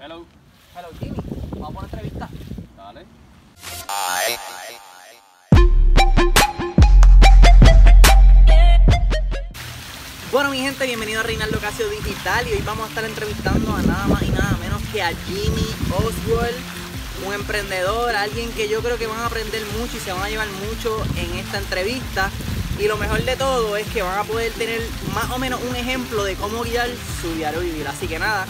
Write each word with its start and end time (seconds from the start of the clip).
Hello. 0.00 0.24
Hello, 0.76 0.88
Jimmy. 1.00 1.16
Vamos 1.58 1.70
a 1.70 1.88
poner 1.88 1.90
entrevista. 1.90 2.28
Dale. 2.76 3.04
Bueno, 10.30 10.50
mi 10.50 10.58
gente, 10.58 10.86
bienvenido 10.86 11.18
a 11.18 11.24
Reinaldo 11.24 11.58
Casio 11.58 11.88
Digital 11.88 12.46
y 12.46 12.52
hoy 12.52 12.62
vamos 12.64 12.86
a 12.86 12.88
estar 12.90 13.04
entrevistando 13.04 13.74
a 13.74 13.82
nada 13.82 14.06
más 14.06 14.22
y 14.22 14.30
nada 14.30 14.56
menos 14.60 14.80
que 14.92 15.02
a 15.02 15.08
Jimmy 15.26 15.66
Oswald, 15.90 16.54
un 17.26 17.34
emprendedor, 17.34 18.14
alguien 18.14 18.52
que 18.52 18.68
yo 18.68 18.80
creo 18.82 18.98
que 18.98 19.08
van 19.08 19.18
a 19.18 19.26
aprender 19.26 19.62
mucho 19.80 19.96
y 19.96 20.00
se 20.00 20.12
van 20.12 20.22
a 20.22 20.28
llevar 20.28 20.46
mucho 20.68 21.04
en 21.16 21.38
esta 21.40 21.58
entrevista. 21.58 22.30
Y 22.78 22.86
lo 22.86 22.96
mejor 22.98 23.24
de 23.24 23.34
todo 23.34 23.76
es 23.76 23.88
que 23.88 24.02
van 24.02 24.16
a 24.16 24.22
poder 24.22 24.52
tener 24.52 24.80
más 25.12 25.28
o 25.32 25.38
menos 25.40 25.60
un 25.68 25.74
ejemplo 25.74 26.22
de 26.22 26.36
cómo 26.36 26.62
guiar 26.62 26.88
su 27.20 27.34
diario 27.34 27.58
vivir. 27.58 27.88
Así 27.88 28.06
que 28.06 28.20
nada, 28.20 28.46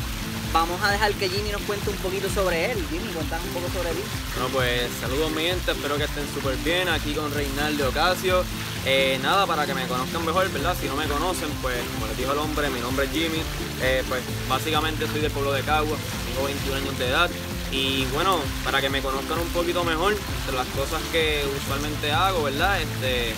vamos 0.53 0.81
a 0.83 0.91
dejar 0.91 1.13
que 1.15 1.29
Jimmy 1.29 1.51
nos 1.51 1.63
cuente 1.63 1.91
un 1.91 1.97
poquito 1.97 2.29
sobre 2.29 2.73
él. 2.73 2.79
Jimmy, 2.91 3.13
cuéntanos 3.13 3.47
un 3.47 3.53
poco 3.53 3.69
sobre 3.73 3.91
ti. 3.91 4.01
Bueno, 4.35 4.49
pues 4.53 4.91
saludos 5.01 5.31
mi 5.33 5.43
gente, 5.43 5.73
espero 5.73 5.97
que 5.97 6.05
estén 6.05 6.25
súper 6.33 6.57
bien 6.59 6.89
aquí 6.89 7.13
con 7.13 7.33
Reinaldo 7.33 7.89
Ocasio. 7.89 8.45
Eh, 8.87 9.19
nada, 9.23 9.47
para 9.47 9.67
que 9.67 9.75
me 9.75 9.87
conozcan 9.87 10.25
mejor, 10.25 10.51
¿verdad? 10.51 10.77
Si 10.81 10.87
no 10.87 10.97
me 10.97 11.07
conocen, 11.07 11.49
pues 11.61 11.77
como 11.95 12.07
les 12.07 12.17
dijo 12.17 12.33
el 12.33 12.39
hombre, 12.39 12.71
mi 12.71 12.81
nombre 12.81 13.07
es 13.07 13.13
Jimmy. 13.13 13.43
Eh, 13.83 14.03
pues 14.09 14.23
básicamente 14.49 15.07
soy 15.07 15.21
del 15.21 15.31
pueblo 15.31 15.53
de 15.53 15.63
Cagua, 15.63 15.97
tengo 16.27 16.47
21 16.47 16.77
años 16.77 16.99
de 16.99 17.09
edad. 17.09 17.31
Y 17.71 18.07
bueno, 18.07 18.39
para 18.65 18.81
que 18.81 18.89
me 18.89 19.03
conozcan 19.03 19.39
un 19.39 19.49
poquito 19.49 19.85
mejor, 19.85 20.15
entre 20.15 20.57
las 20.57 20.67
cosas 20.69 21.03
que 21.13 21.45
usualmente 21.63 22.11
hago, 22.11 22.45
¿verdad? 22.45 22.81
Este, 22.81 23.35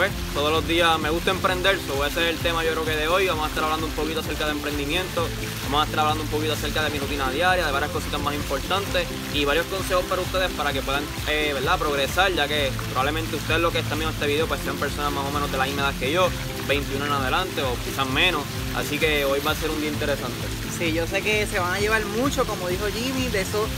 pues 0.00 0.12
todos 0.32 0.50
los 0.50 0.66
días 0.66 0.98
me 0.98 1.10
gusta 1.10 1.30
emprender, 1.30 1.78
so 1.86 2.06
ese 2.06 2.22
es 2.22 2.30
el 2.30 2.38
tema 2.38 2.64
yo 2.64 2.70
creo 2.70 2.86
que 2.86 2.96
de 2.96 3.06
hoy. 3.06 3.26
Vamos 3.26 3.44
a 3.44 3.48
estar 3.48 3.64
hablando 3.64 3.84
un 3.84 3.92
poquito 3.92 4.20
acerca 4.20 4.46
de 4.46 4.52
emprendimiento, 4.52 5.28
vamos 5.64 5.82
a 5.82 5.84
estar 5.84 6.00
hablando 6.00 6.24
un 6.24 6.30
poquito 6.30 6.54
acerca 6.54 6.82
de 6.82 6.88
mi 6.88 6.98
rutina 6.98 7.30
diaria, 7.30 7.66
de 7.66 7.70
varias 7.70 7.90
cositas 7.90 8.18
más 8.18 8.34
importantes 8.34 9.06
y 9.34 9.44
varios 9.44 9.66
consejos 9.66 10.02
para 10.06 10.22
ustedes 10.22 10.50
para 10.52 10.72
que 10.72 10.80
puedan 10.80 11.04
eh, 11.28 11.50
¿verdad? 11.52 11.78
progresar, 11.78 12.32
ya 12.32 12.48
que 12.48 12.72
probablemente 12.88 13.36
ustedes 13.36 13.60
lo 13.60 13.70
que 13.70 13.80
están 13.80 13.98
viendo 13.98 14.14
este 14.14 14.26
video 14.26 14.46
pues 14.46 14.62
sean 14.62 14.78
personas 14.78 15.12
más 15.12 15.26
o 15.26 15.30
menos 15.32 15.52
de 15.52 15.58
la 15.58 15.66
misma 15.66 15.82
edad 15.82 15.94
que 16.00 16.10
yo, 16.10 16.30
21 16.66 17.04
en 17.04 17.12
adelante 17.12 17.62
o 17.62 17.74
quizás 17.84 18.08
menos. 18.08 18.42
Así 18.76 18.96
que 18.96 19.26
hoy 19.26 19.40
va 19.46 19.50
a 19.50 19.54
ser 19.54 19.68
un 19.68 19.82
día 19.82 19.90
interesante. 19.90 20.46
Sí, 20.78 20.94
yo 20.94 21.06
sé 21.06 21.20
que 21.20 21.46
se 21.46 21.58
van 21.58 21.74
a 21.74 21.78
llevar 21.78 22.02
mucho, 22.06 22.46
como 22.46 22.68
dijo 22.68 22.86
Jimmy, 22.86 23.28
de 23.28 23.42
esos, 23.42 23.68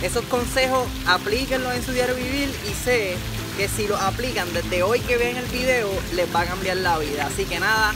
esos 0.00 0.24
consejos, 0.26 0.86
aplíquenlos 1.08 1.74
en 1.74 1.82
su 1.82 1.90
diario 1.90 2.14
vivir 2.14 2.54
y 2.70 2.72
sé 2.72 3.16
que 3.56 3.68
si 3.68 3.86
los 3.86 4.00
aplican 4.00 4.52
desde 4.52 4.82
hoy 4.82 5.00
que 5.00 5.16
ven 5.16 5.36
el 5.36 5.46
video, 5.46 5.90
les 6.14 6.34
va 6.34 6.40
a 6.40 6.46
cambiar 6.46 6.78
la 6.78 6.98
vida. 6.98 7.26
Así 7.26 7.44
que 7.44 7.60
nada, 7.60 7.94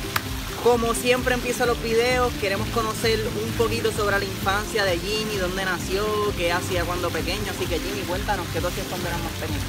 como 0.63 0.95
siempre 0.95 1.35
empiezan 1.35 1.69
los 1.69 1.83
videos, 1.83 2.33
queremos 2.41 2.69
conocer 2.69 3.21
un 3.43 3.53
poquito 3.53 3.93
sobre 3.93 4.19
la 4.19 4.25
infancia 4.25 4.85
de 4.85 4.99
Jimmy, 4.99 5.37
dónde 5.37 5.65
nació, 5.65 6.05
qué 6.37 6.53
hacía 6.53 6.85
cuando 6.85 7.11
pequeño. 7.11 7.51
Así 7.51 7.67
que 7.67 7.79
Jimmy, 7.79 8.01
cuéntanos 8.07 8.47
qué 8.53 8.61
tú 8.61 8.67
hacías 8.67 8.87
cuando 8.89 9.09
eras 9.09 9.23
más 9.23 9.33
pequeño. 9.33 9.61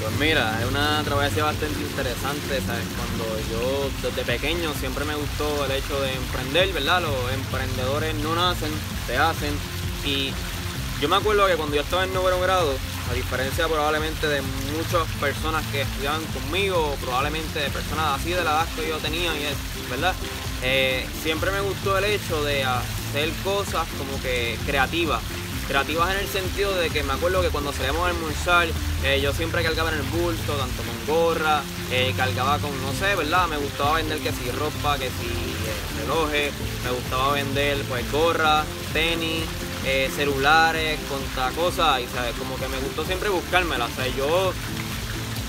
Pues 0.00 0.16
mira, 0.20 0.56
es 0.62 0.68
una 0.68 1.02
travesía 1.02 1.44
bastante 1.44 1.80
interesante, 1.80 2.62
¿sabes? 2.64 2.84
Cuando 2.96 3.24
yo 3.50 3.90
desde 4.00 4.22
pequeño 4.22 4.72
siempre 4.78 5.04
me 5.04 5.16
gustó 5.16 5.64
el 5.64 5.72
hecho 5.72 6.00
de 6.00 6.14
emprender, 6.14 6.72
¿verdad? 6.72 7.02
Los 7.02 7.32
emprendedores 7.34 8.14
no 8.16 8.36
nacen, 8.36 8.70
se 9.06 9.18
hacen. 9.18 9.52
Y 10.04 10.32
yo 11.00 11.08
me 11.08 11.16
acuerdo 11.16 11.46
que 11.48 11.56
cuando 11.56 11.74
yo 11.74 11.82
estaba 11.82 12.04
en 12.04 12.14
noveno 12.14 12.40
grado, 12.40 12.72
a 13.10 13.14
diferencia 13.14 13.66
probablemente 13.68 14.26
de 14.28 14.42
muchas 14.42 15.06
personas 15.20 15.64
que 15.72 15.82
estudiaban 15.82 16.22
conmigo, 16.26 16.96
probablemente 17.00 17.58
de 17.58 17.70
personas 17.70 18.20
así 18.20 18.30
de 18.30 18.44
la 18.44 18.50
edad 18.50 18.66
que 18.76 18.88
yo 18.88 18.96
tenía, 18.98 19.34
y 19.38 19.44
es- 19.44 19.90
¿verdad? 19.90 20.14
Eh, 20.62 21.06
siempre 21.22 21.50
me 21.50 21.60
gustó 21.60 21.96
el 21.98 22.04
hecho 22.04 22.42
de 22.44 22.64
hacer 22.64 23.30
cosas 23.44 23.86
como 23.96 24.20
que 24.22 24.58
creativas. 24.66 25.22
Creativas 25.68 26.10
en 26.14 26.18
el 26.20 26.28
sentido 26.28 26.74
de 26.74 26.88
que 26.88 27.02
me 27.02 27.12
acuerdo 27.12 27.42
que 27.42 27.48
cuando 27.48 27.72
salíamos 27.72 28.02
a 28.02 28.08
almorzar, 28.08 28.68
eh, 29.04 29.20
yo 29.22 29.32
siempre 29.34 29.62
cargaba 29.62 29.90
en 29.92 29.98
el 29.98 30.02
bulto, 30.04 30.54
tanto 30.54 30.82
con 30.82 31.06
gorra, 31.14 31.62
eh, 31.90 32.14
cargaba 32.16 32.58
con, 32.58 32.70
no 32.82 32.92
sé, 32.98 33.14
¿verdad? 33.16 33.46
Me 33.48 33.56
gustaba 33.58 33.94
vender 33.96 34.18
que 34.18 34.32
si 34.32 34.50
ropa, 34.50 34.96
que 34.98 35.06
si 35.08 35.26
eh, 35.26 36.00
relojes, 36.02 36.52
me 36.84 36.90
gustaba 36.90 37.32
vender 37.34 37.76
pues 37.88 38.10
gorra, 38.10 38.64
tenis, 38.94 39.44
eh, 39.88 40.10
celulares, 40.14 41.00
contra 41.08 41.50
cosas, 41.52 42.00
y 42.00 42.06
sabes, 42.14 42.34
como 42.36 42.56
que 42.56 42.68
me 42.68 42.76
gustó 42.78 43.06
siempre 43.06 43.30
buscármela. 43.30 43.86
O 43.86 43.90
sea, 43.90 44.06
yo 44.08 44.52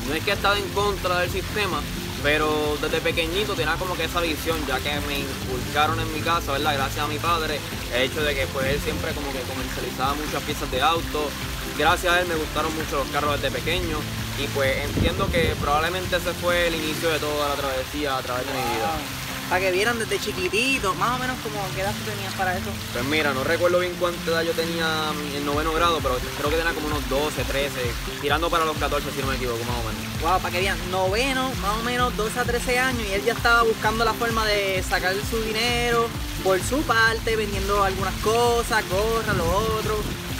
no 0.07 0.13
es 0.13 0.23
que 0.23 0.31
estaba 0.31 0.57
en 0.57 0.67
contra 0.69 1.19
del 1.19 1.29
sistema, 1.29 1.81
pero 2.23 2.77
desde 2.81 3.01
pequeñito 3.01 3.53
tenía 3.53 3.75
como 3.75 3.95
que 3.97 4.05
esa 4.05 4.21
visión, 4.21 4.57
ya 4.65 4.79
que 4.79 4.91
me 5.07 5.19
inculcaron 5.19 5.99
en 5.99 6.13
mi 6.13 6.21
casa, 6.21 6.53
¿verdad? 6.53 6.73
Gracias 6.73 7.03
a 7.03 7.07
mi 7.07 7.17
padre, 7.17 7.59
el 7.93 8.01
hecho 8.03 8.23
de 8.23 8.33
que 8.33 8.47
pues 8.47 8.65
él 8.67 8.79
siempre 8.79 9.11
como 9.11 9.27
que 9.33 9.39
comercializaba 9.41 10.13
muchas 10.13 10.41
piezas 10.43 10.71
de 10.71 10.81
auto. 10.81 11.29
Gracias 11.77 12.13
a 12.13 12.21
él 12.21 12.27
me 12.27 12.35
gustaron 12.35 12.73
mucho 12.75 12.97
los 12.97 13.07
carros 13.09 13.41
desde 13.41 13.51
pequeño 13.57 13.97
y 14.41 14.47
pues 14.55 14.77
entiendo 14.85 15.29
que 15.31 15.53
probablemente 15.59 16.15
ese 16.15 16.31
fue 16.33 16.67
el 16.67 16.75
inicio 16.75 17.09
de 17.09 17.19
toda 17.19 17.49
la 17.49 17.55
travesía 17.55 18.17
a 18.17 18.21
través 18.21 18.47
de 18.47 18.53
mi 18.53 18.59
vida. 18.59 19.28
Para 19.49 19.61
que 19.61 19.71
vieran 19.71 19.97
desde 19.97 20.19
chiquitito, 20.19 20.93
más 20.93 21.15
o 21.15 21.19
menos 21.19 21.35
como 21.41 21.59
qué 21.73 21.81
edad 21.81 21.91
tú 21.91 22.11
tenías 22.11 22.33
para 22.35 22.55
eso. 22.55 22.69
Pues 22.93 23.03
mira, 23.05 23.33
no 23.33 23.43
recuerdo 23.43 23.79
bien 23.79 23.93
cuánta 23.99 24.29
edad 24.29 24.43
yo 24.43 24.51
tenía 24.51 25.11
en 25.35 25.43
noveno 25.43 25.73
grado, 25.73 25.99
pero 26.03 26.17
creo 26.37 26.51
que 26.51 26.57
tenía 26.57 26.73
como 26.73 26.85
unos 26.85 27.09
12, 27.09 27.43
13, 27.45 27.79
tirando 28.21 28.49
para 28.51 28.63
los 28.65 28.77
14 28.77 29.09
si 29.11 29.21
no 29.21 29.27
me 29.27 29.35
equivoco, 29.35 29.57
más 29.65 29.77
o 29.77 29.87
menos. 29.87 30.21
Wow, 30.21 30.39
para 30.39 30.51
que 30.51 30.61
vean, 30.61 30.77
noveno, 30.91 31.49
más 31.61 31.77
o 31.79 31.83
menos 31.83 32.15
12 32.15 32.39
a 32.39 32.43
13 32.43 32.79
años 32.79 33.03
y 33.09 33.13
él 33.13 33.25
ya 33.25 33.33
estaba 33.33 33.63
buscando 33.63 34.05
la 34.05 34.13
forma 34.13 34.45
de 34.45 34.83
sacar 34.87 35.15
su 35.27 35.41
dinero 35.41 36.07
por 36.43 36.61
su 36.61 36.81
parte, 36.83 37.35
vendiendo 37.35 37.83
algunas 37.83 38.13
cosas, 38.15 38.83
gorras, 38.87 39.35
lo 39.35 39.45
otro. 39.45 39.97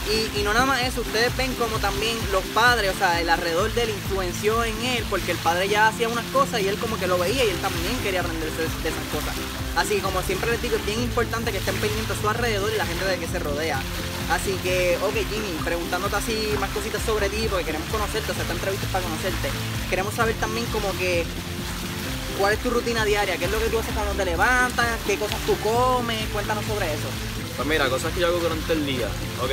Y, 0.09 0.41
no 0.41 0.53
nada 0.53 0.65
más 0.65 0.81
eso, 0.81 1.01
ustedes 1.01 1.35
ven 1.37 1.53
como 1.53 1.77
también 1.77 2.17
los 2.31 2.43
padres, 2.45 2.91
o 2.95 2.97
sea, 2.97 3.21
el 3.21 3.29
alrededor 3.29 3.71
de 3.75 3.83
él 3.83 3.89
influenció 3.91 4.63
en 4.63 4.75
él, 4.81 5.05
porque 5.07 5.31
el 5.31 5.37
padre 5.37 5.69
ya 5.69 5.87
hacía 5.87 6.09
unas 6.09 6.25
cosas 6.27 6.61
y 6.61 6.67
él 6.67 6.77
como 6.77 6.97
que 6.97 7.05
lo 7.05 7.19
veía 7.19 7.45
y 7.45 7.49
él 7.49 7.57
también 7.57 7.95
quería 8.01 8.21
aprender 8.21 8.49
de, 8.49 8.65
esas 8.65 9.07
cosas. 9.13 9.35
Así 9.75 9.95
que 9.95 10.01
como 10.01 10.23
siempre 10.23 10.49
les 10.49 10.61
digo, 10.63 10.77
es 10.77 10.85
bien 10.87 10.99
importante 11.03 11.51
que 11.51 11.59
estén 11.59 11.75
pendientes 11.75 12.17
a 12.17 12.21
su 12.21 12.27
alrededor 12.27 12.71
y 12.73 12.77
la 12.77 12.87
gente 12.87 13.05
de 13.05 13.19
que 13.19 13.27
se 13.27 13.37
rodea. 13.37 13.79
Así 14.31 14.57
que, 14.63 14.97
ok 14.97 15.13
Jimmy, 15.13 15.53
preguntándote 15.63 16.15
así 16.15 16.53
más 16.59 16.71
cositas 16.71 17.03
sobre 17.03 17.29
ti, 17.29 17.45
porque 17.47 17.65
queremos 17.65 17.87
conocerte, 17.89 18.31
o 18.31 18.33
sea, 18.33 18.41
esta 18.41 18.53
entrevista 18.55 18.87
para 18.91 19.03
conocerte. 19.03 19.49
Queremos 19.91 20.15
saber 20.15 20.33
también 20.35 20.65
como 20.73 20.91
que 20.97 21.23
cuál 22.39 22.53
es 22.53 22.59
tu 22.63 22.71
rutina 22.71 23.05
diaria, 23.05 23.37
qué 23.37 23.45
es 23.45 23.51
lo 23.51 23.59
que 23.59 23.69
tú 23.69 23.77
haces 23.77 23.93
cuando 23.93 24.13
te 24.13 24.25
levantas, 24.25 24.87
qué 25.05 25.17
cosas 25.17 25.37
tú 25.45 25.55
comes, 25.59 26.27
cuéntanos 26.29 26.65
sobre 26.65 26.87
eso. 26.87 27.09
Pues 27.59 27.67
mira, 27.67 27.89
cosas 27.89 28.13
que 28.13 28.21
yo 28.21 28.27
hago 28.27 28.39
durante 28.39 28.71
el 28.71 28.85
día. 28.85 29.07
Ok, 29.43 29.51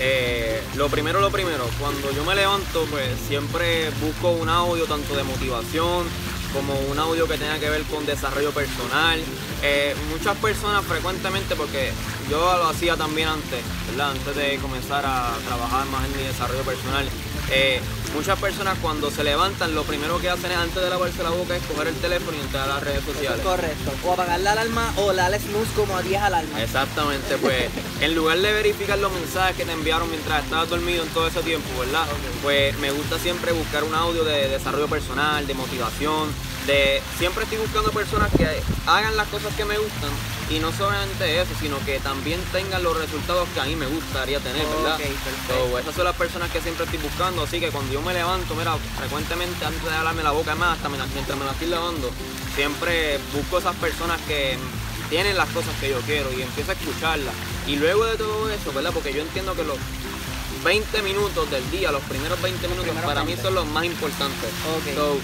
eh, 0.00 0.62
lo 0.76 0.88
primero, 0.88 1.20
lo 1.20 1.30
primero, 1.30 1.68
cuando 1.78 2.10
yo 2.12 2.24
me 2.24 2.34
levanto, 2.34 2.86
pues 2.90 3.08
siempre 3.28 3.90
busco 4.00 4.30
un 4.30 4.48
audio 4.48 4.86
tanto 4.86 5.14
de 5.14 5.22
motivación 5.22 6.06
como 6.52 6.74
un 6.90 6.98
audio 6.98 7.28
que 7.28 7.36
tenga 7.36 7.58
que 7.58 7.70
ver 7.70 7.82
con 7.84 8.04
desarrollo 8.06 8.50
personal. 8.50 9.20
Eh, 9.62 9.94
muchas 10.10 10.36
personas 10.38 10.84
frecuentemente, 10.84 11.54
porque 11.54 11.92
yo 12.30 12.38
lo 12.38 12.68
hacía 12.68 12.96
también 12.96 13.28
antes. 13.28 13.62
Antes 14.00 14.36
de 14.36 14.56
comenzar 14.58 15.04
a 15.04 15.34
trabajar 15.46 15.86
más 15.88 16.04
en 16.06 16.16
mi 16.16 16.22
desarrollo 16.22 16.62
personal. 16.62 17.06
Eh, 17.50 17.80
muchas 18.14 18.38
personas 18.38 18.78
cuando 18.80 19.10
se 19.10 19.24
levantan, 19.24 19.74
lo 19.74 19.82
primero 19.84 20.18
que 20.20 20.30
hacen 20.30 20.50
es 20.50 20.56
antes 20.56 20.82
de 20.82 20.90
lavarse 20.90 21.22
la 21.22 21.30
boca 21.30 21.56
es 21.56 21.62
coger 21.64 21.88
el 21.88 21.94
teléfono 21.96 22.36
y 22.36 22.40
entrar 22.40 22.64
a 22.70 22.74
las 22.74 22.82
redes 22.82 22.98
es 23.00 23.04
sociales. 23.14 23.40
correcto. 23.44 23.92
O 24.04 24.12
apagar 24.12 24.40
la 24.40 24.52
alarma 24.52 24.92
o 24.96 25.12
darle 25.12 25.38
snooze 25.38 25.72
como 25.74 25.96
a 25.96 26.02
10 26.02 26.20
alarmas. 26.22 26.60
Exactamente, 26.60 27.36
pues 27.38 27.68
en 28.00 28.14
lugar 28.14 28.38
de 28.38 28.52
verificar 28.52 28.98
los 28.98 29.12
mensajes 29.12 29.56
que 29.56 29.64
te 29.64 29.72
enviaron 29.72 30.08
mientras 30.10 30.44
estabas 30.44 30.68
dormido 30.68 31.02
en 31.02 31.08
todo 31.10 31.28
ese 31.28 31.40
tiempo, 31.42 31.68
¿verdad? 31.78 32.06
Pues 32.42 32.76
me 32.78 32.90
gusta 32.90 33.18
siempre 33.18 33.52
buscar 33.52 33.84
un 33.84 33.94
audio 33.94 34.24
de 34.24 34.48
desarrollo 34.48 34.88
personal, 34.88 35.46
de 35.46 35.54
motivación, 35.54 36.28
de 36.70 37.02
siempre 37.18 37.44
estoy 37.44 37.58
buscando 37.58 37.90
personas 37.90 38.30
que 38.36 38.46
hagan 38.86 39.16
las 39.16 39.26
cosas 39.28 39.52
que 39.56 39.64
me 39.64 39.76
gustan 39.78 40.10
y 40.50 40.58
no 40.58 40.72
solamente 40.72 41.40
eso, 41.40 41.50
sino 41.60 41.78
que 41.84 41.98
también 42.00 42.40
tengan 42.52 42.82
los 42.82 42.96
resultados 42.96 43.48
que 43.54 43.60
a 43.60 43.64
mí 43.64 43.76
me 43.76 43.86
gustaría 43.86 44.38
tener, 44.40 44.64
¿verdad? 44.66 44.94
Ok, 44.94 45.00
perfecto. 45.02 45.68
So, 45.70 45.78
esas 45.78 45.94
son 45.94 46.04
las 46.04 46.16
personas 46.16 46.50
que 46.50 46.60
siempre 46.60 46.84
estoy 46.84 46.98
buscando, 47.00 47.42
así 47.42 47.60
que 47.60 47.68
cuando 47.70 47.92
yo 47.92 48.02
me 48.02 48.12
levanto, 48.14 48.54
mira, 48.54 48.76
frecuentemente 48.98 49.64
antes 49.64 49.82
de 49.84 49.90
hablarme 49.94 50.22
la 50.22 50.30
boca 50.32 50.54
más, 50.54 50.76
hasta 50.76 50.88
me 50.88 50.98
la- 50.98 51.06
mientras 51.06 51.38
me 51.38 51.44
la 51.44 51.52
estoy 51.52 51.68
lavando, 51.68 52.10
siempre 52.56 53.18
busco 53.34 53.58
esas 53.58 53.76
personas 53.76 54.20
que 54.26 54.56
tienen 55.08 55.36
las 55.36 55.48
cosas 55.50 55.72
que 55.80 55.90
yo 55.90 56.00
quiero 56.02 56.32
y 56.32 56.42
empiezo 56.42 56.70
a 56.70 56.74
escucharlas. 56.74 57.34
Y 57.66 57.76
luego 57.76 58.04
de 58.06 58.16
todo 58.16 58.50
eso, 58.50 58.72
¿verdad? 58.72 58.90
Porque 58.92 59.12
yo 59.12 59.22
entiendo 59.22 59.54
que 59.54 59.64
los 59.64 59.78
20 60.64 61.02
minutos 61.02 61.50
del 61.50 61.68
día, 61.70 61.90
los 61.92 62.02
primeros 62.02 62.40
20 62.42 62.62
minutos 62.68 62.84
primeros 62.86 63.08
para 63.08 63.22
20. 63.22 63.36
mí 63.36 63.42
son 63.42 63.54
los 63.54 63.66
más 63.66 63.84
importantes. 63.84 64.50
So, 64.94 65.18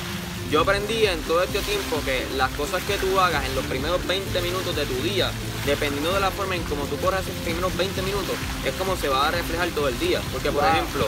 yo 0.51 0.61
aprendí 0.61 1.07
en 1.07 1.21
todo 1.23 1.43
este 1.43 1.59
tiempo 1.61 2.01
que 2.05 2.25
las 2.37 2.51
cosas 2.53 2.83
que 2.85 2.97
tú 2.99 3.19
hagas 3.19 3.45
en 3.47 3.55
los 3.55 3.65
primeros 3.67 4.05
20 4.07 4.41
minutos 4.43 4.77
de 4.77 4.87
tu 4.87 4.95
día, 5.03 5.31
dependiendo 5.65 6.13
de 6.13 6.21
la 6.21 6.31
forma 6.31 6.55
en 6.55 6.63
cómo 6.65 6.85
tú 6.85 6.97
corras 6.99 7.23
esos 7.23 7.35
primeros 7.43 7.77
20 7.77 8.03
minutos, 8.03 8.37
es 8.65 8.73
como 8.75 8.97
se 8.97 9.09
va 9.09 9.29
a 9.29 9.31
reflejar 9.33 9.69
todo 9.71 9.89
el 9.89 9.99
día. 9.99 10.21
Porque, 10.33 10.51
por 10.53 10.63
Wow. 10.63 10.73
ejemplo, 10.73 11.07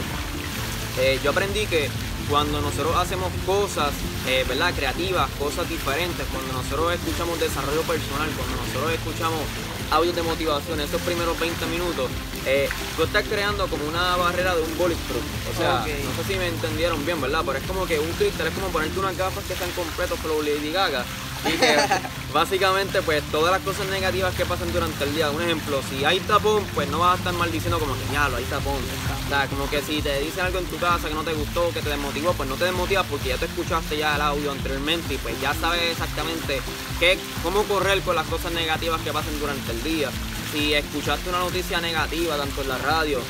eh, 0.99 1.21
yo 1.23 1.31
aprendí 1.31 1.67
que 1.67 1.89
cuando 2.29 2.61
nosotros 2.61 2.95
hacemos 2.97 3.33
cosas, 3.47 3.91
eh, 4.27 4.45
¿verdad? 4.49 4.75
Creativas, 4.75 5.31
cosas 5.39 5.69
diferentes, 5.69 6.27
cuando 6.33 6.53
nosotros 6.53 6.93
escuchamos 6.95 7.39
desarrollo 7.41 7.83
personal, 7.83 8.29
cuando 8.37 8.57
nosotros 8.57 8.93
escuchamos 8.93 9.41
audios 9.91 10.15
de 10.15 10.23
motivación, 10.23 10.81
esos 10.81 11.01
primeros 11.03 11.39
20 11.39 11.67
minutos, 11.67 12.11
eh, 12.47 12.69
tú 12.97 13.05
estás 13.05 13.25
creando 13.25 13.67
como 13.69 13.85
una 13.87 14.17
barrera 14.17 14.55
de 14.55 14.63
un 14.63 14.79
bulletproof. 14.79 15.23
O 15.53 15.57
sea, 15.57 15.81
no 15.81 16.23
sé 16.23 16.33
si 16.33 16.39
me 16.39 16.49
entendieron 16.49 17.05
bien, 17.05 17.21
¿verdad? 17.21 17.43
Pero 17.45 17.59
es 17.59 17.65
como 17.65 17.87
que 17.87 17.99
un 17.99 18.11
cristal 18.13 18.47
es 18.49 18.55
como 18.55 18.69
ponerte 18.69 18.99
unas 18.99 19.17
gafas 19.17 19.45
que 19.45 19.53
están 19.55 19.71
completos 19.73 20.19
por 20.21 20.31
Lady 20.45 20.73
Gaga 20.73 21.05
y 21.45 21.57
que 21.57 21.77
básicamente 22.33 23.03
pues 23.03 23.23
todas 23.31 23.53
las 23.53 23.63
cosas 23.63 23.87
negativas 23.89 24.35
que 24.35 24.45
pasan 24.45 24.73
durante 24.73 25.05
el 25.05 25.15
día, 25.15 25.31
un 25.31 25.43
ejemplo, 25.43 25.81
si 25.89 26.05
hay 26.05 26.21
tapón, 26.21 26.65
pues 26.75 26.89
no 26.89 27.01
vas 27.01 27.15
a 27.15 27.19
estar 27.19 27.33
maldiciendo 27.35 27.79
como 27.79 27.95
que 27.95 28.13
ya 28.13 28.29
lo 28.29 28.37
hay 28.37 28.45
tapón. 28.45 28.81
O 29.25 29.29
sea, 29.29 29.47
como 29.47 29.69
que 29.69 29.83
si 29.83 30.01
te 30.01 30.21
dicen 30.21 30.45
algo 30.45 30.59
en 30.59 30.67
tu 30.67 30.77
casa 30.79 31.09
que 31.09 31.15
no 31.15 31.23
te 31.23 31.35
gustó, 31.35 31.71
que 31.73 31.81
te 31.81 31.91
desmotivó, 31.91 32.33
pues 32.33 32.49
no 32.49 32.57
te 32.57 32.65
desmotivas 32.65 33.07
porque 33.07 33.29
ya 33.29 33.37
te 33.37 33.47
escuchaste 33.47 33.99
ya 33.99 34.17
el 34.17 34.23
audio 34.23 34.51
anteriormente 34.51 35.15
y 35.15 35.19
pues 35.19 35.39
ya 35.41 35.55
sabes 35.55 35.93
exactamente 35.93 36.61
qué, 36.99 37.19
cómo 37.43 37.63
correr 37.65 38.01
con 38.03 38.17
las 38.17 38.27
cosas 38.27 38.53
negativas 38.53 39.01
que 39.03 39.13
pasan 39.13 39.39
durante 39.39 39.73
el 39.73 39.83
día. 39.83 40.11
Si 40.53 40.75
escuchaste 40.75 41.29
una 41.29 41.41
noticia 41.41 41.81
negativa 41.81 42.37
tanto 42.37 42.63
en 42.63 42.69
la 42.69 42.79
radio, 42.79 43.21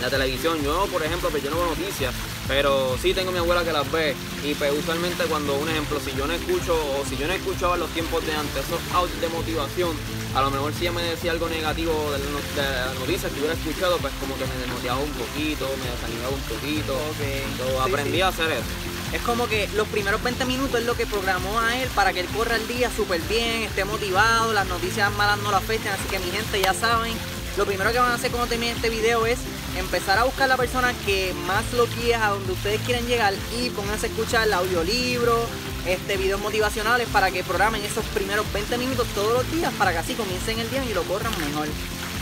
la 0.00 0.10
televisión. 0.10 0.62
Yo, 0.62 0.86
por 0.86 1.02
ejemplo, 1.02 1.30
pues 1.30 1.42
yo 1.42 1.50
no 1.50 1.56
veo 1.56 1.66
noticias, 1.66 2.12
pero 2.48 2.96
sí 3.00 3.14
tengo 3.14 3.32
mi 3.32 3.38
abuela 3.38 3.64
que 3.64 3.72
las 3.72 3.90
ve. 3.90 4.14
Y 4.44 4.54
pues 4.54 4.72
usualmente 4.72 5.24
cuando, 5.24 5.54
un 5.54 5.68
ejemplo, 5.68 5.98
si 6.00 6.14
yo 6.16 6.26
no 6.26 6.32
escucho 6.32 6.74
o 6.74 7.04
si 7.08 7.16
yo 7.16 7.26
no 7.26 7.32
escuchaba 7.32 7.76
los 7.76 7.90
tiempos 7.90 8.24
de 8.26 8.34
antes, 8.34 8.64
esos 8.64 8.80
audios 8.92 9.20
de 9.20 9.28
motivación, 9.28 9.96
a 10.34 10.42
lo 10.42 10.50
mejor 10.50 10.72
si 10.74 10.82
ella 10.82 10.92
me 10.92 11.02
decía 11.02 11.32
algo 11.32 11.48
negativo 11.48 11.92
de, 12.12 12.18
las 12.18 12.94
noticias 12.98 13.32
que 13.32 13.38
hubiera 13.38 13.54
escuchado, 13.54 13.98
pues 13.98 14.12
como 14.20 14.36
que 14.36 14.44
me 14.46 14.54
desmotivaba 14.56 15.00
un 15.00 15.12
poquito, 15.12 15.68
me 15.82 15.90
desanimaba 15.90 16.34
un 16.34 16.42
poquito. 16.42 16.94
Okay. 17.14 17.92
aprendí 17.92 18.20
a 18.20 18.28
hacer 18.28 18.50
eso. 18.50 18.94
Es 19.12 19.22
como 19.22 19.46
que 19.46 19.68
los 19.76 19.86
primeros 19.88 20.20
20 20.22 20.44
minutos 20.44 20.80
es 20.80 20.86
lo 20.86 20.96
que 20.96 21.06
programó 21.06 21.60
a 21.60 21.78
él 21.78 21.88
para 21.94 22.12
que 22.12 22.20
él 22.20 22.26
corra 22.36 22.56
el 22.56 22.66
día 22.66 22.90
súper 22.90 23.20
bien, 23.22 23.62
esté 23.62 23.84
motivado, 23.84 24.52
las 24.52 24.66
noticias 24.66 25.12
malas 25.12 25.38
no 25.38 25.52
lo 25.52 25.56
afecten, 25.56 25.92
así 25.92 26.02
que 26.10 26.18
mi 26.18 26.32
gente 26.32 26.60
ya 26.60 26.74
saben, 26.74 27.12
lo 27.56 27.64
primero 27.64 27.92
que 27.92 28.00
van 28.00 28.10
a 28.10 28.14
hacer 28.14 28.32
cuando 28.32 28.48
termine 28.48 28.72
este 28.72 28.90
video 28.90 29.24
es 29.24 29.38
empezar 29.76 30.18
a 30.18 30.24
buscar 30.24 30.48
la 30.48 30.56
persona 30.56 30.92
que 31.04 31.34
más 31.46 31.72
lo 31.72 31.86
quiera, 31.86 32.26
a 32.26 32.30
donde 32.30 32.52
ustedes 32.52 32.80
quieren 32.82 33.06
llegar 33.06 33.34
y 33.58 33.70
pónganse 33.70 34.06
a 34.06 34.08
escuchar 34.10 34.46
el 34.46 34.52
audiolibro, 34.52 35.46
este, 35.86 36.16
videos 36.16 36.40
motivacionales 36.40 37.08
para 37.08 37.30
que 37.30 37.44
programen 37.44 37.82
esos 37.82 38.04
primeros 38.06 38.50
20 38.52 38.78
minutos 38.78 39.06
todos 39.14 39.32
los 39.32 39.52
días 39.52 39.72
para 39.74 39.92
que 39.92 39.98
así 39.98 40.14
comiencen 40.14 40.58
el 40.58 40.70
día 40.70 40.84
y 40.84 40.94
lo 40.94 41.02
corran 41.04 41.32
mejor. 41.38 41.68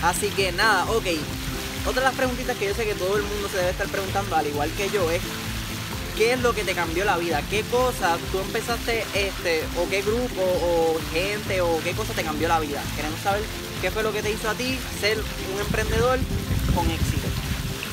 Así 0.02 0.28
que 0.30 0.52
nada, 0.52 0.84
ok. 0.90 1.06
Otra 1.86 2.02
de 2.02 2.08
las 2.08 2.14
preguntitas 2.14 2.56
que 2.56 2.66
yo 2.66 2.74
sé 2.74 2.84
que 2.84 2.94
todo 2.94 3.16
el 3.16 3.22
mundo 3.22 3.48
se 3.48 3.58
debe 3.58 3.70
estar 3.70 3.88
preguntando, 3.88 4.36
al 4.36 4.46
igual 4.46 4.70
que 4.76 4.88
yo, 4.90 5.10
es 5.10 5.20
¿qué 6.16 6.34
es 6.34 6.40
lo 6.40 6.52
que 6.54 6.64
te 6.64 6.74
cambió 6.74 7.04
la 7.04 7.16
vida? 7.18 7.42
¿Qué 7.50 7.62
cosa 7.64 8.16
tú 8.30 8.38
empezaste, 8.38 9.04
este, 9.14 9.64
o 9.76 9.88
qué 9.88 10.02
grupo, 10.02 10.42
o 10.42 10.96
gente, 11.12 11.60
o 11.60 11.80
qué 11.82 11.92
cosa 11.92 12.12
te 12.12 12.22
cambió 12.22 12.48
la 12.48 12.60
vida? 12.60 12.82
Queremos 12.96 13.20
saber 13.20 13.42
qué 13.80 13.90
fue 13.90 14.02
lo 14.02 14.12
que 14.12 14.22
te 14.22 14.30
hizo 14.30 14.48
a 14.48 14.54
ti 14.54 14.78
ser 15.00 15.18
un 15.18 15.60
emprendedor 15.60 16.18
con 16.74 16.90
éxito. 16.90 17.21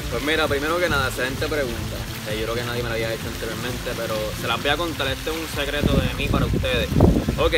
Pues 0.09 0.23
mira, 0.23 0.47
primero 0.47 0.79
que 0.79 0.89
nada, 0.89 1.07
excelente 1.07 1.47
pregunta. 1.47 1.97
yo 2.33 2.43
creo 2.43 2.55
que 2.55 2.63
nadie 2.63 2.81
me 2.81 2.89
la 2.89 2.95
había 2.95 3.13
hecho 3.13 3.27
anteriormente, 3.27 3.91
pero 3.95 4.15
se 4.41 4.47
las 4.47 4.59
voy 4.59 4.71
a 4.71 4.77
contar. 4.77 5.07
Este 5.07 5.29
es 5.29 5.35
un 5.35 5.47
secreto 5.55 5.93
de 5.93 6.13
mí 6.15 6.27
para 6.27 6.47
ustedes. 6.47 6.89
Ok, 7.37 7.53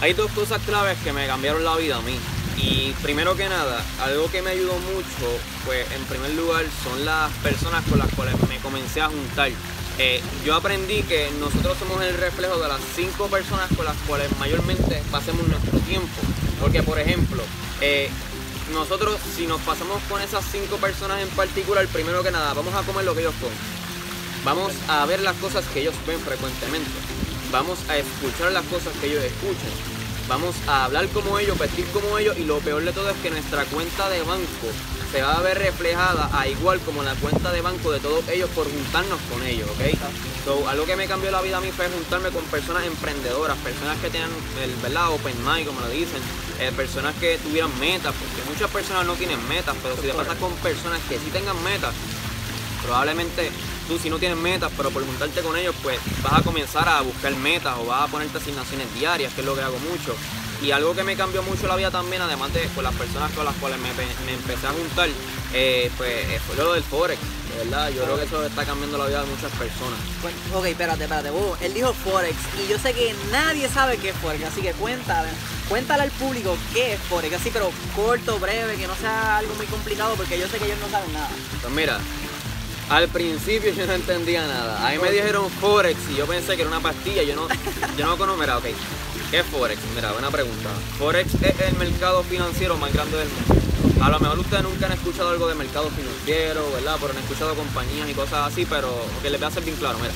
hay 0.00 0.12
dos 0.12 0.30
cosas 0.32 0.62
claves 0.62 0.96
que 1.02 1.12
me 1.12 1.26
cambiaron 1.26 1.64
la 1.64 1.76
vida 1.76 1.96
a 1.96 2.02
mí. 2.02 2.16
Y 2.58 2.94
primero 3.02 3.34
que 3.34 3.48
nada, 3.48 3.84
algo 4.02 4.30
que 4.30 4.40
me 4.40 4.50
ayudó 4.50 4.74
mucho, 4.74 5.40
pues 5.66 5.84
en 5.90 6.04
primer 6.04 6.30
lugar, 6.34 6.64
son 6.84 7.04
las 7.04 7.32
personas 7.42 7.84
con 7.88 7.98
las 7.98 8.12
cuales 8.14 8.34
me 8.48 8.58
comencé 8.58 9.00
a 9.00 9.08
juntar. 9.08 9.50
Eh, 9.98 10.22
yo 10.46 10.54
aprendí 10.54 11.02
que 11.02 11.28
nosotros 11.40 11.76
somos 11.76 12.00
el 12.02 12.16
reflejo 12.18 12.58
de 12.58 12.68
las 12.68 12.80
cinco 12.94 13.26
personas 13.26 13.68
con 13.76 13.84
las 13.84 13.96
cuales 14.06 14.28
mayormente 14.38 15.02
pasemos 15.10 15.46
nuestro 15.48 15.78
tiempo. 15.80 16.20
Porque, 16.60 16.84
por 16.84 17.00
ejemplo, 17.00 17.42
eh, 17.80 18.08
nosotros 18.72 19.18
si 19.36 19.46
nos 19.46 19.60
pasamos 19.60 20.02
con 20.08 20.20
esas 20.20 20.44
cinco 20.50 20.76
personas 20.76 21.20
en 21.20 21.28
particular, 21.30 21.86
primero 21.88 22.22
que 22.22 22.30
nada, 22.30 22.54
vamos 22.54 22.74
a 22.74 22.82
comer 22.82 23.04
lo 23.04 23.14
que 23.14 23.20
ellos 23.20 23.34
comen. 23.40 23.56
Vamos 24.44 24.72
a 24.88 25.06
ver 25.06 25.20
las 25.20 25.36
cosas 25.36 25.64
que 25.66 25.80
ellos 25.80 25.94
ven 26.06 26.18
frecuentemente. 26.20 26.90
Vamos 27.50 27.78
a 27.88 27.96
escuchar 27.96 28.50
las 28.52 28.64
cosas 28.66 28.92
que 29.00 29.06
ellos 29.06 29.22
escuchan. 29.22 29.70
Vamos 30.28 30.56
a 30.66 30.86
hablar 30.86 31.06
como 31.08 31.38
ellos, 31.38 31.58
vestir 31.58 31.86
como 31.92 32.18
ellos 32.18 32.36
y 32.38 32.44
lo 32.44 32.58
peor 32.58 32.82
de 32.84 32.92
todo 32.92 33.10
es 33.10 33.16
que 33.18 33.30
nuestra 33.30 33.64
cuenta 33.66 34.08
de 34.08 34.22
banco 34.22 34.68
se 35.12 35.20
va 35.20 35.36
a 35.36 35.42
ver 35.42 35.58
reflejada 35.58 36.30
a 36.32 36.48
igual 36.48 36.80
como 36.80 37.02
la 37.02 37.14
cuenta 37.16 37.52
de 37.52 37.60
banco 37.60 37.92
de 37.92 38.00
todos 38.00 38.26
ellos 38.28 38.48
por 38.54 38.64
juntarnos 38.64 39.20
con 39.30 39.42
ellos, 39.46 39.68
¿ok? 39.68 39.98
So, 40.46 40.66
algo 40.66 40.86
que 40.86 40.96
me 40.96 41.06
cambió 41.06 41.30
la 41.30 41.42
vida 41.42 41.58
a 41.58 41.60
mí 41.60 41.70
fue 41.70 41.86
juntarme 41.90 42.30
con 42.30 42.42
personas 42.44 42.84
emprendedoras, 42.86 43.58
personas 43.58 43.98
que 43.98 44.08
tengan 44.08 44.30
el 44.62 44.74
verdad 44.76 45.10
open 45.10 45.36
mind, 45.44 45.66
como 45.66 45.80
lo 45.80 45.88
dicen, 45.90 46.22
eh, 46.58 46.72
personas 46.74 47.14
que 47.16 47.36
tuvieran 47.38 47.78
metas, 47.78 48.14
porque 48.14 48.50
muchas 48.50 48.70
personas 48.70 49.04
no 49.04 49.12
tienen 49.12 49.38
metas, 49.48 49.76
pero 49.82 49.96
si 49.96 50.02
te 50.02 50.14
pasas 50.14 50.36
con 50.38 50.50
personas 50.56 50.98
que 51.06 51.18
sí 51.18 51.28
tengan 51.30 51.62
metas, 51.62 51.92
probablemente 52.82 53.50
tú 53.88 53.98
si 53.98 54.08
no 54.08 54.18
tienes 54.18 54.38
metas, 54.38 54.72
pero 54.76 54.90
por 54.90 55.04
juntarte 55.04 55.42
con 55.42 55.56
ellos, 55.58 55.74
pues 55.82 55.98
vas 56.22 56.40
a 56.40 56.42
comenzar 56.42 56.88
a 56.88 57.02
buscar 57.02 57.36
metas 57.36 57.76
o 57.78 57.84
vas 57.84 58.02
a 58.02 58.06
ponerte 58.06 58.38
asignaciones 58.38 58.92
diarias, 58.94 59.34
que 59.34 59.42
es 59.42 59.46
lo 59.46 59.54
que 59.54 59.60
hago 59.60 59.78
mucho. 59.78 60.16
Y 60.62 60.70
algo 60.70 60.94
que 60.94 61.02
me 61.02 61.16
cambió 61.16 61.42
mucho 61.42 61.66
la 61.66 61.74
vida 61.74 61.90
también, 61.90 62.22
además 62.22 62.52
de 62.54 62.62
con 62.68 62.84
las 62.84 62.94
personas 62.94 63.32
con 63.32 63.44
las 63.44 63.54
cuales 63.56 63.78
me, 63.80 63.88
empecé 64.32 64.66
a 64.66 64.70
juntar, 64.70 65.08
eh, 65.52 65.90
pues 65.96 66.10
eh, 66.10 66.40
fue 66.46 66.56
lo 66.56 66.72
del 66.72 66.84
Forex. 66.84 67.20
De 67.20 67.64
verdad, 67.64 67.90
yo 67.90 68.04
creo 68.04 68.16
que 68.16 68.24
eso 68.24 68.46
está 68.46 68.64
cambiando 68.64 68.96
la 68.96 69.06
vida 69.06 69.22
de 69.22 69.26
muchas 69.26 69.50
personas. 69.52 69.98
ok, 70.54 70.64
espérate, 70.66 71.02
espérate. 71.02 71.30
él 71.62 71.74
dijo 71.74 71.92
Forex 71.92 72.36
y 72.64 72.70
yo 72.70 72.78
sé 72.78 72.94
que 72.94 73.12
nadie 73.32 73.68
sabe 73.68 73.96
qué 73.96 74.10
es 74.10 74.16
Forex, 74.16 74.44
así 74.44 74.62
que 74.62 74.72
cuéntale, 74.72 75.28
cuéntale 75.68 76.04
al 76.04 76.10
público 76.12 76.56
qué 76.72 76.94
es 76.94 77.00
Forex, 77.00 77.34
así 77.34 77.50
pero 77.52 77.70
corto, 77.96 78.38
breve, 78.38 78.76
que 78.76 78.86
no 78.86 78.94
sea 78.94 79.38
algo 79.38 79.54
muy 79.56 79.66
complicado 79.66 80.14
porque 80.14 80.38
yo 80.38 80.46
sé 80.46 80.58
que 80.58 80.66
ellos 80.66 80.78
no 80.80 80.88
saben 80.88 81.12
nada. 81.12 81.28
Pues 81.60 81.74
mira, 81.74 81.98
al 82.88 83.08
principio 83.08 83.72
yo 83.72 83.86
no 83.86 83.94
entendía 83.94 84.46
nada. 84.46 84.86
A 84.86 84.92
mí 84.92 84.98
me 84.98 85.10
dijeron 85.10 85.50
Forex 85.50 85.98
y 86.10 86.16
yo 86.16 86.26
pensé 86.26 86.56
que 86.56 86.62
era 86.62 86.70
una 86.70 86.80
pastilla. 86.80 87.22
Yo 87.22 87.34
no, 87.34 87.48
yo 87.96 88.06
no 88.06 88.16
conozco. 88.16 88.40
Mira, 88.40 88.58
ok. 88.58 88.66
¿Qué 89.32 89.38
es 89.38 89.46
Forex? 89.46 89.80
Mira, 89.94 90.12
buena 90.12 90.30
pregunta. 90.30 90.68
Forex 90.98 91.32
es 91.40 91.58
el 91.58 91.74
mercado 91.78 92.22
financiero 92.22 92.76
más 92.76 92.92
grande 92.92 93.16
del 93.16 93.28
mundo. 93.30 94.04
A 94.04 94.10
lo 94.10 94.20
mejor 94.20 94.38
ustedes 94.40 94.62
nunca 94.62 94.84
han 94.84 94.92
escuchado 94.92 95.30
algo 95.30 95.48
de 95.48 95.54
mercado 95.54 95.88
financiero, 95.88 96.70
¿verdad? 96.70 96.98
Pero 97.00 97.14
han 97.14 97.18
escuchado 97.18 97.54
compañías 97.54 98.10
y 98.10 98.12
cosas 98.12 98.52
así, 98.52 98.66
pero 98.66 98.92
que 99.22 99.30
les 99.30 99.40
voy 99.40 99.46
a 99.46 99.48
hacer 99.48 99.64
bien 99.64 99.76
claro, 99.76 99.96
mira. 100.00 100.12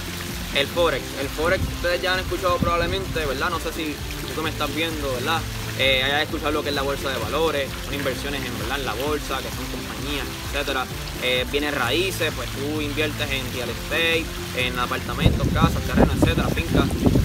El 0.55 0.67
Forex. 0.67 1.03
El 1.19 1.29
Forex 1.31 1.65
ustedes 1.67 2.03
ya 2.03 2.13
han 2.13 2.21
escuchado 2.21 2.59
probablemente, 2.59 3.25
¿verdad? 3.25 3.49
No 3.49 3.59
sé 3.59 3.73
si 3.73 3.97
tú 4.35 4.43
me 4.43 4.51
estás 4.51 4.75
viendo, 4.75 5.11
¿verdad? 5.15 5.41
Eh, 5.79 6.21
escuchado 6.23 6.53
lo 6.53 6.63
que 6.63 6.69
es 6.69 6.75
la 6.75 6.83
bolsa 6.83 7.09
de 7.09 7.17
valores, 7.17 7.71
son 7.87 7.95
inversiones 7.95 8.45
en, 8.45 8.59
¿verdad? 8.59 8.81
en 8.81 8.85
la 8.85 8.93
bolsa, 8.93 9.39
que 9.39 9.49
son 9.49 9.65
compañías, 9.73 10.27
etcétera. 10.53 10.85
Eh, 11.23 11.71
raíces, 11.71 12.35
pues 12.37 12.51
tú 12.51 12.83
inviertes 12.83 13.31
en 13.31 13.51
real 13.55 13.71
estate, 13.71 14.27
en 14.59 14.79
apartamentos, 14.79 15.47
casas, 15.55 15.83
terrenos, 15.85 16.17
etcétera, 16.17 16.49
fincas 16.49 17.16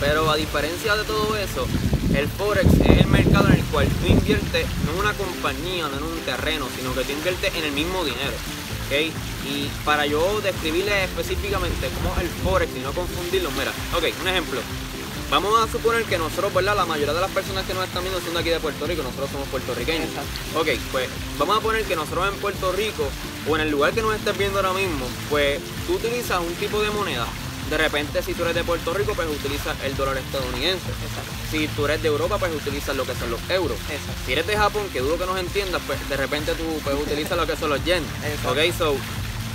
pero 0.00 0.30
a 0.30 0.36
diferencia 0.36 0.96
de 0.96 1.04
todo 1.04 1.36
eso, 1.36 1.66
el 2.14 2.28
Forex 2.28 2.66
es 2.80 3.00
el 3.00 3.06
mercado 3.06 3.48
en 3.48 3.54
el 3.54 3.64
cual 3.64 3.86
tú 3.88 4.06
inviertes 4.06 4.66
no 4.84 4.92
en 4.92 4.98
una 4.98 5.12
compañía, 5.14 5.88
no 5.88 5.98
en 5.98 6.04
un 6.04 6.20
terreno, 6.20 6.66
sino 6.76 6.94
que 6.94 7.04
tú 7.04 7.12
inviertes 7.12 7.54
en 7.54 7.64
el 7.64 7.72
mismo 7.72 8.04
dinero. 8.04 8.36
¿okay? 8.86 9.12
Y 9.48 9.68
para 9.84 10.06
yo 10.06 10.40
describirle 10.40 11.04
específicamente 11.04 11.88
cómo 11.96 12.14
es 12.16 12.22
el 12.22 12.28
Forex 12.28 12.76
y 12.76 12.80
no 12.80 12.92
confundirlo, 12.92 13.50
mira, 13.52 13.72
ok, 13.96 14.04
un 14.22 14.28
ejemplo. 14.28 14.60
Vamos 15.28 15.60
a 15.60 15.70
suponer 15.70 16.04
que 16.04 16.18
nosotros, 16.18 16.54
¿verdad? 16.54 16.76
La 16.76 16.86
mayoría 16.86 17.12
de 17.12 17.20
las 17.20 17.30
personas 17.32 17.66
que 17.66 17.74
nos 17.74 17.84
están 17.84 18.04
viendo 18.04 18.20
son 18.20 18.34
de 18.34 18.40
aquí 18.40 18.50
de 18.50 18.60
Puerto 18.60 18.86
Rico, 18.86 19.02
nosotros 19.02 19.28
somos 19.30 19.48
puertorriqueños. 19.48 20.08
Ok, 20.54 20.68
pues 20.92 21.08
vamos 21.36 21.58
a 21.58 21.60
poner 21.60 21.84
que 21.84 21.96
nosotros 21.96 22.28
en 22.32 22.38
Puerto 22.38 22.70
Rico 22.70 23.08
o 23.48 23.56
en 23.56 23.62
el 23.62 23.70
lugar 23.70 23.92
que 23.92 24.02
nos 24.02 24.14
estés 24.14 24.38
viendo 24.38 24.58
ahora 24.58 24.72
mismo, 24.72 25.04
pues 25.28 25.60
tú 25.88 25.94
utilizas 25.94 26.40
un 26.40 26.54
tipo 26.54 26.80
de 26.80 26.90
moneda 26.90 27.26
de 27.70 27.78
repente, 27.78 28.22
si 28.22 28.34
tú 28.34 28.42
eres 28.42 28.54
de 28.54 28.64
Puerto 28.64 28.94
Rico, 28.94 29.14
pues 29.14 29.28
utilizas 29.28 29.76
el 29.84 29.96
dólar 29.96 30.16
estadounidense. 30.18 30.88
Exacto. 30.88 31.32
Si 31.50 31.68
tú 31.68 31.84
eres 31.86 32.02
de 32.02 32.08
Europa, 32.08 32.38
pues 32.38 32.54
utilizas 32.54 32.96
lo 32.96 33.04
que 33.04 33.14
son 33.14 33.30
los 33.30 33.40
euros. 33.50 33.78
Exacto. 33.90 34.22
Si 34.24 34.32
eres 34.32 34.46
de 34.46 34.56
Japón, 34.56 34.88
que 34.92 35.00
dudo 35.00 35.18
que 35.18 35.26
nos 35.26 35.38
entiendas, 35.38 35.82
pues 35.86 36.08
de 36.08 36.16
repente 36.16 36.52
tú 36.54 36.80
pues, 36.84 36.96
utilizas 36.96 37.36
lo 37.36 37.46
que 37.46 37.56
son 37.56 37.70
los 37.70 37.84
yen. 37.84 38.04
Exacto. 38.24 38.52
Ok, 38.52 38.58
so 38.76 38.96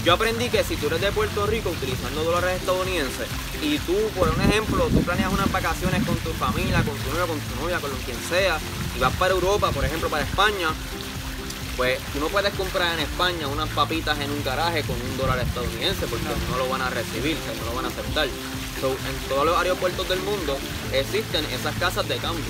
yo 0.03 0.13
aprendí 0.13 0.49
que 0.49 0.63
si 0.63 0.75
tú 0.77 0.87
eres 0.87 0.99
de 0.99 1.11
Puerto 1.11 1.45
Rico 1.45 1.69
utilizando 1.69 2.23
dólares 2.23 2.59
estadounidenses 2.59 3.27
y 3.61 3.77
tú, 3.79 3.95
por 4.17 4.29
un 4.29 4.41
ejemplo, 4.41 4.85
tú 4.91 5.01
planeas 5.03 5.31
unas 5.31 5.51
vacaciones 5.51 6.03
con 6.03 6.15
tu 6.17 6.31
familia, 6.31 6.83
con 6.83 6.97
tu 6.97 7.09
novio, 7.11 7.27
con 7.27 7.39
tu 7.39 7.61
novia, 7.61 7.79
con 7.79 7.91
quien 8.03 8.17
sea, 8.27 8.57
y 8.97 8.99
vas 8.99 9.13
para 9.13 9.33
Europa, 9.33 9.69
por 9.71 9.85
ejemplo, 9.85 10.09
para 10.09 10.23
España, 10.23 10.69
pues 11.77 11.99
tú 12.13 12.19
no 12.19 12.27
puedes 12.27 12.53
comprar 12.53 12.93
en 12.93 13.01
España 13.01 13.47
unas 13.47 13.69
papitas 13.69 14.19
en 14.19 14.31
un 14.31 14.43
garaje 14.43 14.83
con 14.83 14.95
un 14.95 15.17
dólar 15.17 15.39
estadounidense 15.39 16.07
porque 16.07 16.25
no, 16.49 16.57
lo 16.57 16.69
van 16.69 16.81
a 16.81 16.89
recibir, 16.89 17.37
no 17.59 17.65
lo 17.65 17.75
van 17.75 17.85
a 17.85 17.87
aceptar. 17.87 18.25
en 18.27 19.29
todos 19.29 19.45
los 19.45 19.57
aeropuertos 19.57 20.07
del 20.09 20.19
mundo 20.19 20.57
existen 20.91 21.45
esas 21.45 21.75
casas 21.75 22.07
de 22.07 22.17
cambio. 22.17 22.43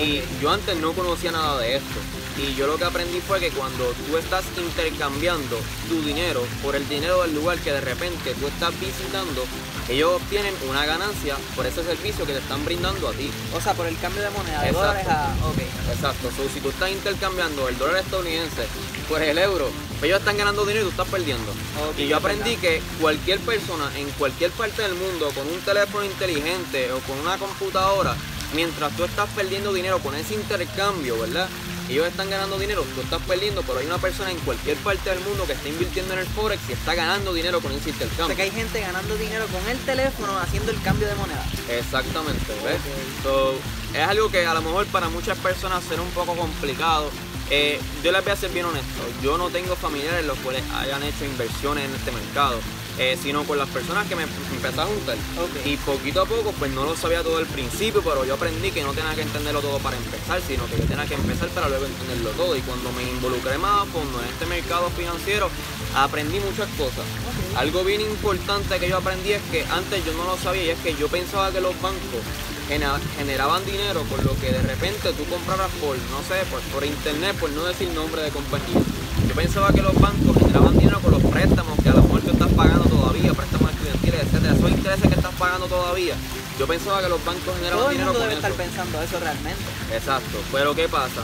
Y 0.00 0.22
yo 0.40 0.50
antes 0.50 0.76
no 0.78 0.92
conocía 0.92 1.32
nada 1.32 1.58
de 1.58 1.76
esto. 1.76 2.00
Y 2.38 2.54
yo 2.54 2.66
lo 2.66 2.78
que 2.78 2.84
aprendí 2.84 3.20
fue 3.20 3.40
que 3.40 3.50
cuando 3.50 3.92
tú 3.92 4.16
estás 4.16 4.44
intercambiando 4.56 5.58
tu 5.88 6.00
dinero 6.02 6.42
por 6.62 6.74
el 6.74 6.88
dinero 6.88 7.22
del 7.22 7.34
lugar 7.34 7.58
que 7.58 7.72
de 7.72 7.80
repente 7.80 8.34
tú 8.40 8.46
estás 8.46 8.72
visitando, 8.80 9.44
ellos 9.88 10.12
obtienen 10.14 10.54
una 10.68 10.86
ganancia 10.86 11.36
por 11.54 11.66
ese 11.66 11.84
servicio 11.84 12.24
que 12.24 12.32
te 12.32 12.38
están 12.38 12.64
brindando 12.64 13.08
a 13.08 13.12
ti. 13.12 13.30
O 13.54 13.60
sea, 13.60 13.74
por 13.74 13.86
el 13.86 13.98
cambio 13.98 14.22
de 14.22 14.30
moneda, 14.30 14.62
de 14.62 14.68
Exacto. 14.68 14.86
dólares 14.86 15.08
a. 15.08 15.46
Ok. 15.46 15.58
Exacto, 15.92 16.30
so, 16.36 16.48
si 16.52 16.60
tú 16.60 16.70
estás 16.70 16.90
intercambiando 16.90 17.68
el 17.68 17.76
dólar 17.76 17.98
estadounidense 17.98 18.66
por 19.08 19.22
el 19.22 19.36
euro, 19.36 19.70
ellos 20.02 20.18
están 20.18 20.36
ganando 20.38 20.64
dinero 20.64 20.80
y 20.80 20.84
tú 20.84 20.90
estás 20.90 21.08
perdiendo. 21.08 21.52
Y 21.98 22.08
yo 22.08 22.16
aprendí 22.16 22.56
que 22.56 22.80
cualquier 23.00 23.40
persona 23.40 23.90
en 23.96 24.08
cualquier 24.12 24.50
parte 24.52 24.82
del 24.82 24.94
mundo 24.94 25.30
con 25.34 25.46
un 25.46 25.60
teléfono 25.60 26.04
inteligente 26.04 26.92
o 26.92 26.98
con 27.00 27.18
una 27.18 27.36
computadora, 27.36 28.16
mientras 28.54 28.96
tú 28.96 29.04
estás 29.04 29.28
perdiendo 29.30 29.72
dinero 29.72 29.98
con 29.98 30.14
ese 30.14 30.34
intercambio, 30.34 31.18
¿verdad? 31.18 31.48
Ellos 31.88 32.06
están 32.06 32.30
ganando 32.30 32.58
dinero, 32.58 32.84
tú 32.94 33.00
estás 33.02 33.20
perdiendo, 33.22 33.62
pero 33.62 33.78
hay 33.78 33.86
una 33.86 33.98
persona 33.98 34.30
en 34.30 34.38
cualquier 34.40 34.76
parte 34.78 35.10
del 35.10 35.20
mundo 35.20 35.44
que 35.46 35.52
está 35.52 35.68
invirtiendo 35.68 36.14
en 36.14 36.20
el 36.20 36.26
Forex 36.26 36.62
y 36.68 36.72
está 36.72 36.94
ganando 36.94 37.34
dinero 37.34 37.60
con 37.60 37.72
ese 37.72 37.90
O 37.90 37.92
sea, 37.92 37.92
intercambio. 38.04 38.36
que 38.36 38.42
hay 38.42 38.50
gente 38.50 38.80
ganando 38.80 39.14
dinero 39.16 39.46
con 39.48 39.68
el 39.68 39.78
teléfono 39.78 40.38
haciendo 40.38 40.70
el 40.70 40.80
cambio 40.82 41.08
de 41.08 41.14
moneda. 41.16 41.44
Exactamente, 41.68 42.52
¿ves? 42.64 42.78
So, 43.22 43.54
es 43.94 44.00
algo 44.08 44.30
que 44.30 44.46
a 44.46 44.54
lo 44.54 44.62
mejor 44.62 44.86
para 44.86 45.08
muchas 45.08 45.36
personas 45.38 45.82
será 45.84 46.02
un 46.02 46.10
poco 46.10 46.34
complicado. 46.34 47.10
Eh, 47.50 47.78
yo 48.02 48.12
les 48.12 48.22
voy 48.22 48.32
a 48.32 48.36
ser 48.36 48.50
bien 48.50 48.64
honesto, 48.64 49.02
yo 49.22 49.36
no 49.36 49.50
tengo 49.50 49.76
familiares 49.76 50.24
los 50.24 50.38
cuales 50.38 50.62
hayan 50.74 51.02
hecho 51.02 51.24
inversiones 51.26 51.84
en 51.84 51.94
este 51.94 52.10
mercado, 52.10 52.58
eh, 52.98 53.18
sino 53.20 53.44
con 53.44 53.58
las 53.58 53.68
personas 53.68 54.06
que 54.06 54.16
me 54.16 54.22
empecé 54.22 54.80
a 54.80 54.86
juntar. 54.86 55.16
Y 55.64 55.76
poquito 55.78 56.22
a 56.22 56.26
poco, 56.26 56.52
pues 56.58 56.70
no 56.72 56.84
lo 56.84 56.96
sabía 56.96 57.22
todo 57.22 57.38
al 57.38 57.46
principio, 57.46 58.02
pero 58.02 58.24
yo 58.24 58.34
aprendí 58.34 58.70
que 58.70 58.82
no 58.82 58.92
tenía 58.92 59.14
que 59.14 59.22
entenderlo 59.22 59.60
todo 59.60 59.78
para 59.78 59.96
empezar, 59.96 60.40
sino 60.46 60.66
que 60.66 60.76
yo 60.78 60.84
tenía 60.84 61.06
que 61.06 61.14
empezar 61.14 61.48
para 61.50 61.68
luego 61.68 61.86
entenderlo 61.86 62.30
todo. 62.30 62.56
Y 62.56 62.60
cuando 62.60 62.92
me 62.92 63.02
involucré 63.02 63.58
más 63.58 63.82
a 63.82 63.86
fondo 63.86 64.20
en 64.20 64.28
este 64.28 64.46
mercado 64.46 64.90
financiero, 64.90 65.48
aprendí 65.94 66.38
muchas 66.40 66.68
cosas. 66.76 67.04
Algo 67.56 67.84
bien 67.84 68.00
importante 68.00 68.78
que 68.78 68.88
yo 68.88 68.98
aprendí 68.98 69.32
es 69.32 69.42
que 69.50 69.64
antes 69.64 70.04
yo 70.04 70.12
no 70.14 70.24
lo 70.24 70.36
sabía 70.36 70.64
y 70.64 70.70
es 70.70 70.78
que 70.78 70.94
yo 70.94 71.08
pensaba 71.08 71.50
que 71.50 71.60
los 71.60 71.80
bancos 71.80 72.20
generaban 73.18 73.64
dinero 73.66 74.02
por 74.04 74.24
lo 74.24 74.38
que 74.40 74.50
de 74.50 74.62
repente 74.62 75.12
tú 75.12 75.24
compraras 75.26 75.70
por, 75.80 75.96
no 75.96 76.22
sé, 76.26 76.44
por, 76.50 76.60
por 76.72 76.84
internet, 76.84 77.36
por 77.38 77.50
no 77.50 77.64
decir 77.64 77.88
nombre 77.90 78.22
de 78.22 78.30
compañía. 78.30 78.80
Yo 79.28 79.34
pensaba 79.34 79.72
que 79.72 79.82
los 79.82 79.94
bancos 80.00 80.36
generaban 80.38 80.78
dinero 80.78 81.00
con 81.00 81.12
los 81.12 81.22
préstamos 81.22 81.78
que 81.82 81.88
a 81.88 81.94
lo 81.94 82.02
mejor 82.02 82.20
tú 82.22 82.30
estás 82.30 82.52
pagando 82.52 82.84
todavía, 82.84 83.32
préstamos 83.32 83.70
estudiantiles, 83.70 84.20
etcétera, 84.22 84.54
esos 84.54 84.70
intereses 84.70 85.08
que 85.08 85.14
estás 85.14 85.34
pagando 85.34 85.66
todavía. 85.66 86.14
Yo 86.58 86.66
pensaba 86.66 87.02
que 87.02 87.08
los 87.08 87.24
bancos 87.24 87.54
generaban 87.56 87.78
Todo 87.78 87.90
el 87.90 87.96
dinero 87.96 88.12
mundo 88.12 88.20
con 88.20 88.28
debe 88.28 88.38
eso. 88.40 88.48
estar 88.48 88.66
pensando 88.66 89.02
eso 89.02 89.20
realmente. 89.20 89.62
Exacto, 89.92 90.38
pero 90.52 90.74
¿qué 90.74 90.88
pasa? 90.88 91.22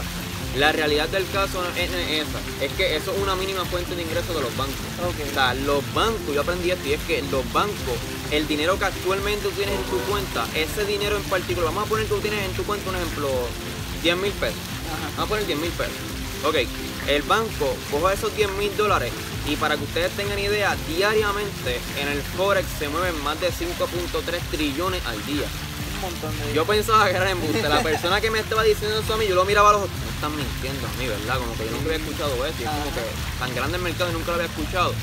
La 0.56 0.72
realidad 0.72 1.08
del 1.10 1.28
caso 1.30 1.62
es 1.76 1.90
esa, 1.92 2.38
es 2.64 2.72
que 2.72 2.96
eso 2.96 3.12
es 3.14 3.22
una 3.22 3.36
mínima 3.36 3.64
fuente 3.66 3.94
de 3.94 4.02
ingresos 4.02 4.34
de 4.34 4.40
los 4.40 4.56
bancos. 4.56 4.80
Ok. 5.06 5.28
O 5.30 5.34
sea, 5.34 5.52
los 5.54 5.84
bancos, 5.92 6.34
yo 6.34 6.40
aprendí 6.40 6.70
esto 6.70 6.88
y 6.88 6.92
es 6.94 7.00
que 7.06 7.22
los 7.30 7.44
bancos, 7.52 7.98
el 8.30 8.48
dinero 8.48 8.78
que 8.78 8.86
actualmente 8.86 9.42
tú 9.42 9.50
tienes 9.50 9.74
en 9.76 9.84
tu 9.84 9.98
cuenta, 10.10 10.46
ese 10.54 10.84
dinero 10.86 11.16
en 11.18 11.22
particular, 11.24 11.66
vamos 11.68 11.84
a 11.84 11.88
poner 11.88 12.06
que 12.06 12.14
tú 12.14 12.20
tienes 12.20 12.42
en 12.44 12.52
tu 12.56 12.64
cuenta 12.64 12.88
un 12.88 12.96
ejemplo, 12.96 13.28
10 14.02 14.16
mil 14.16 14.32
pesos. 14.32 14.56
Ajá. 14.88 15.06
Vamos 15.18 15.26
a 15.26 15.28
poner 15.28 15.46
10 15.46 15.58
mil 15.60 15.70
pesos. 15.72 15.92
Ok, 16.44 16.56
el 17.08 17.22
banco 17.22 17.74
coge 17.90 18.14
esos 18.14 18.34
10 18.36 18.50
mil 18.52 18.74
dólares 18.76 19.12
y 19.46 19.56
para 19.56 19.76
que 19.76 19.84
ustedes 19.84 20.12
tengan 20.12 20.38
idea, 20.38 20.76
diariamente 20.86 21.80
en 22.00 22.08
el 22.08 22.22
Forex 22.22 22.66
se 22.78 22.88
mueven 22.88 23.20
más 23.24 23.40
de 23.40 23.48
5.3 23.48 24.40
trillones 24.50 25.04
al 25.06 25.24
día. 25.26 25.46
Un 25.96 26.00
montón 26.02 26.30
de 26.38 26.54
Yo 26.54 26.64
pensaba 26.64 27.06
que 27.10 27.16
era 27.16 27.30
embuste. 27.30 27.68
La 27.68 27.82
persona 27.82 28.20
que 28.20 28.30
me 28.30 28.38
estaba 28.38 28.62
diciendo 28.62 29.00
eso 29.00 29.14
a 29.14 29.16
mí, 29.16 29.26
yo 29.26 29.34
lo 29.34 29.44
miraba 29.44 29.70
a 29.70 29.72
los 29.72 29.82
ojos. 29.82 29.90
No 30.04 30.10
están 30.14 30.36
mintiendo 30.36 30.86
a 30.86 30.92
mí, 31.00 31.08
¿verdad? 31.08 31.38
Como 31.38 31.56
que 31.56 31.64
yo 31.64 31.70
nunca 31.72 31.84
había 31.90 31.96
escuchado 32.06 32.46
eso. 32.46 32.56
Y 32.60 32.62
es 32.64 32.70
como 32.70 32.94
que 32.94 33.02
tan 33.40 33.54
grande 33.54 33.76
el 33.78 33.82
mercado 33.82 34.10
y 34.10 34.12
nunca 34.12 34.26
lo 34.28 34.34
había 34.34 34.46
escuchado. 34.46 34.94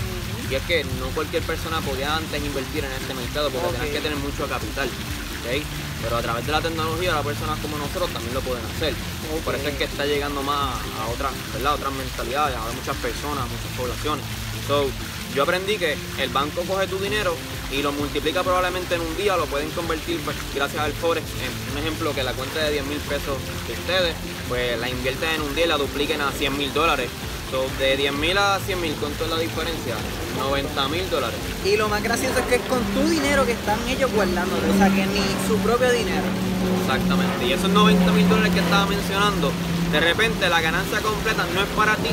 Y 0.50 0.56
es 0.56 0.62
que 0.63 0.84
no 1.01 1.08
cualquier 1.08 1.44
persona 1.44 1.82
podía 1.82 2.15
antes 2.15 2.39
invertir 2.42 2.86
en 2.86 2.92
este 2.94 3.13
mercado 3.13 3.50
porque 3.50 3.68
Ok. 3.68 3.74
tenías 3.75 3.92
que 3.96 4.01
tener 4.01 4.18
mucho 4.20 4.48
capital. 4.48 4.88
¿ok? 4.88 5.63
Pero 6.04 6.18
a 6.18 6.22
través 6.22 6.46
de 6.46 6.51
la 6.51 6.62
tecnología, 6.62 7.13
las 7.15 7.25
personas 7.25 7.60
como 7.60 7.77
nosotros 7.77 8.10
también 8.13 8.34
lo 8.34 8.42
pueden 8.42 8.63
hacer. 8.77 8.94
Ok. 9.34 9.44
Por 9.44 9.55
eso 9.55 9.67
es 9.67 9.75
que 9.75 9.86
está 9.86 10.05
llegando 10.05 10.41
más 10.44 10.75
a 11.00 11.08
otras, 11.13 11.32
¿verdad? 11.53 11.75
otras 11.75 11.94
mentalidades, 11.94 12.55
a 12.55 12.72
muchas 12.72 12.96
personas, 12.98 13.46
muchas 13.50 13.77
poblaciones. 13.77 14.25
So, 14.67 14.89
yo 15.36 15.44
aprendí 15.44 15.77
que 15.77 15.98
el 16.20 16.29
banco 16.29 16.62
coge 16.62 16.88
tu 16.88 16.98
dinero 16.98 17.36
y 17.72 17.82
lo 17.82 17.91
multiplica 17.91 18.44
probablemente 18.44 18.96
en 18.96 19.01
un 19.01 19.17
día, 19.17 19.36
lo 19.36 19.46
pueden 19.46 19.70
convertir 19.72 20.20
pues, 20.22 20.36
gracias 20.53 20.82
al 20.82 20.94
Forex 20.94 21.25
en 21.25 21.72
un 21.74 21.77
ejemplo 21.77 22.13
que 22.13 22.24
la 22.24 22.34
cuenta 22.34 22.60
de 22.63 22.72
10 22.72 22.86
mil 22.86 22.98
pesos 23.00 23.38
de 23.67 23.74
ustedes, 23.74 24.15
pues 24.48 24.79
la 24.79 24.89
invierten 24.89 25.29
en 25.32 25.41
un 25.41 25.53
día 25.55 25.65
y 25.65 25.67
la 25.67 25.77
dupliquen 25.77 26.22
a 26.22 26.32
100 26.32 26.58
mil 26.58 26.74
dólares. 26.74 27.10
So, 27.52 27.68
de 27.80 27.96
10 27.96 28.14
mil 28.14 28.38
a 28.38 28.60
100 28.60 28.82
mil, 28.82 28.94
¿cuánto 28.96 29.25
es 29.25 29.30
la 29.30 29.38
diferencia? 29.38 29.96
90 30.40 30.88
mil 30.90 31.10
dólares. 31.10 31.38
Y 31.64 31.78
lo 31.78 31.88
más 31.88 32.02
gracioso 32.02 32.40
es 32.40 32.46
que 32.46 32.56
es 32.56 32.62
con 32.64 32.82
tu 32.94 33.08
dinero 33.08 33.46
que 33.46 33.54
están 33.54 33.78
ellos 33.88 34.12
guardando, 34.12 34.56
o 34.56 34.78
sea 34.78 34.90
que 34.90 35.06
ni 35.06 35.22
su 35.48 35.58
propio 35.60 35.92
dinero. 35.92 36.25
Exactamente. 36.82 37.46
Y 37.46 37.54
esos 37.54 37.70
90 37.70 38.12
mil 38.12 38.28
dólares 38.28 38.54
que 38.54 38.60
estaba 38.60 38.86
mencionando, 38.88 39.52
de 39.92 40.00
repente 40.00 40.50
la 40.50 40.62
ganancia 40.62 41.00
completa 41.02 41.46
no 41.54 41.62
es 41.62 41.70
para 41.78 41.96
ti. 41.98 42.10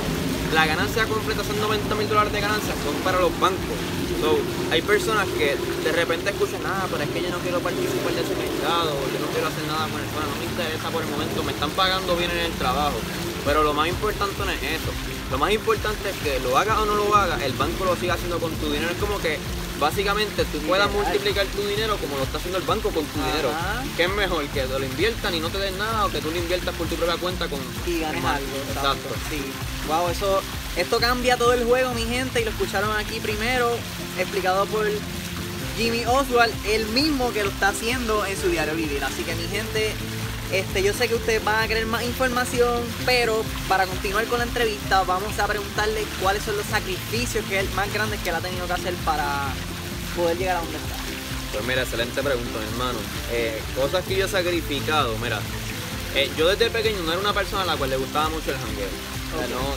La 0.52 0.66
ganancia 0.66 1.06
completa, 1.06 1.40
esos 1.40 1.56
90 1.56 1.94
mil 1.94 2.08
dólares 2.08 2.32
de 2.32 2.40
ganancia, 2.40 2.74
son 2.84 2.94
para 3.02 3.18
los 3.18 3.32
bancos. 3.40 3.80
So, 4.20 4.38
hay 4.70 4.82
personas 4.82 5.26
que 5.36 5.56
de 5.56 5.92
repente 5.92 6.30
escuchan, 6.30 6.60
ah, 6.64 6.86
pero 6.90 7.02
es 7.02 7.10
que 7.10 7.22
yo 7.22 7.30
no 7.30 7.38
quiero 7.38 7.58
participar 7.58 8.12
de 8.12 8.20
ese 8.20 8.36
mercado, 8.36 8.94
yo 9.10 9.18
no 9.18 9.26
quiero 9.32 9.48
hacer 9.48 9.64
nada 9.66 9.88
con 9.88 9.98
eso, 9.98 10.14
no 10.14 10.36
me 10.38 10.44
interesa 10.44 10.90
por 10.90 11.02
el 11.02 11.08
momento, 11.08 11.42
me 11.42 11.50
están 11.50 11.70
pagando 11.70 12.14
bien 12.14 12.30
en 12.30 12.46
el 12.46 12.52
trabajo. 12.52 13.00
Pero 13.44 13.64
lo 13.64 13.74
más 13.74 13.88
importante 13.88 14.38
no 14.38 14.50
es 14.52 14.62
eso. 14.62 14.92
Lo 15.32 15.38
más 15.38 15.50
importante 15.50 16.10
es 16.10 16.16
que 16.16 16.38
lo 16.40 16.58
hagas 16.58 16.78
o 16.78 16.84
no 16.84 16.94
lo 16.94 17.16
hagas, 17.16 17.40
el 17.40 17.54
banco 17.54 17.86
lo 17.86 17.96
siga 17.96 18.14
haciendo 18.14 18.38
con 18.38 18.52
tu 18.56 18.70
dinero. 18.70 18.90
Es 18.92 18.98
como 18.98 19.18
que 19.18 19.38
básicamente 19.80 20.44
tú 20.44 20.58
puedas 20.58 20.90
multiplicar 20.92 21.46
tu 21.46 21.66
dinero 21.66 21.96
como 21.96 22.18
lo 22.18 22.24
está 22.24 22.36
haciendo 22.36 22.58
el 22.58 22.64
banco 22.64 22.90
con 22.90 23.02
tu 23.06 23.18
Ajá. 23.18 23.30
dinero. 23.30 23.50
¿Qué 23.96 24.04
es 24.04 24.10
mejor? 24.10 24.44
¿Que 24.48 24.60
te 24.60 24.78
lo 24.78 24.84
inviertan 24.84 25.34
y 25.34 25.40
no 25.40 25.48
te 25.48 25.58
den 25.58 25.78
nada 25.78 26.04
o 26.04 26.10
que 26.10 26.20
tú 26.20 26.30
lo 26.30 26.36
inviertas 26.36 26.74
por 26.74 26.86
tu 26.86 26.96
propia 26.96 27.16
cuenta 27.16 27.48
con 27.48 27.58
y 27.86 28.00
ganes 28.00 28.22
algo. 28.22 28.56
Exacto. 28.68 29.14
Sí. 29.30 29.42
Wow, 29.88 30.10
eso, 30.10 30.42
esto 30.76 30.98
cambia 31.00 31.38
todo 31.38 31.54
el 31.54 31.64
juego, 31.64 31.94
mi 31.94 32.04
gente, 32.04 32.42
y 32.42 32.44
lo 32.44 32.50
escucharon 32.50 32.94
aquí 32.96 33.18
primero, 33.18 33.70
explicado 34.18 34.66
por 34.66 34.86
Jimmy 35.78 36.04
Oswald, 36.04 36.52
el 36.66 36.86
mismo 36.88 37.32
que 37.32 37.42
lo 37.42 37.48
está 37.48 37.68
haciendo 37.68 38.26
en 38.26 38.36
su 38.38 38.48
diario 38.48 38.74
vivir. 38.74 39.02
Así 39.02 39.22
que 39.24 39.34
mi 39.34 39.48
gente, 39.48 39.94
este, 40.52 40.82
yo 40.82 40.92
sé 40.92 41.08
que 41.08 41.14
ustedes 41.14 41.42
van 41.44 41.64
a 41.64 41.68
querer 41.68 41.86
más 41.86 42.02
información, 42.04 42.82
pero 43.06 43.42
para 43.68 43.86
continuar 43.86 44.24
con 44.26 44.38
la 44.38 44.44
entrevista 44.44 45.02
vamos 45.04 45.38
a 45.38 45.46
preguntarle 45.46 46.04
cuáles 46.20 46.42
son 46.42 46.56
los 46.56 46.66
sacrificios 46.66 47.44
que 47.46 47.60
él, 47.60 47.68
más 47.74 47.92
grandes 47.92 48.20
que 48.20 48.28
él 48.30 48.36
ha 48.36 48.40
tenido 48.40 48.66
que 48.66 48.72
hacer 48.74 48.94
para 49.04 49.48
poder 50.16 50.36
llegar 50.38 50.56
a 50.56 50.60
donde 50.60 50.76
está. 50.76 50.94
Pues 51.52 51.64
mira, 51.66 51.82
excelente 51.82 52.22
pregunta, 52.22 52.58
mi 52.58 52.64
hermano. 52.72 52.98
Eh, 53.30 53.60
cosas 53.76 54.04
que 54.04 54.16
yo 54.16 54.24
he 54.26 54.28
sacrificado, 54.28 55.16
mira. 55.18 55.40
eh, 56.14 56.30
yo 56.36 56.46
desde 56.48 56.70
pequeño 56.70 57.02
no 57.02 57.12
era 57.12 57.20
una 57.20 57.32
persona 57.32 57.62
a 57.62 57.66
la 57.66 57.76
cual 57.76 57.90
le 57.90 57.96
gustaba 57.96 58.28
mucho 58.28 58.50
el 58.50 58.56
jangueo. 58.58 58.88
No- 59.32 59.72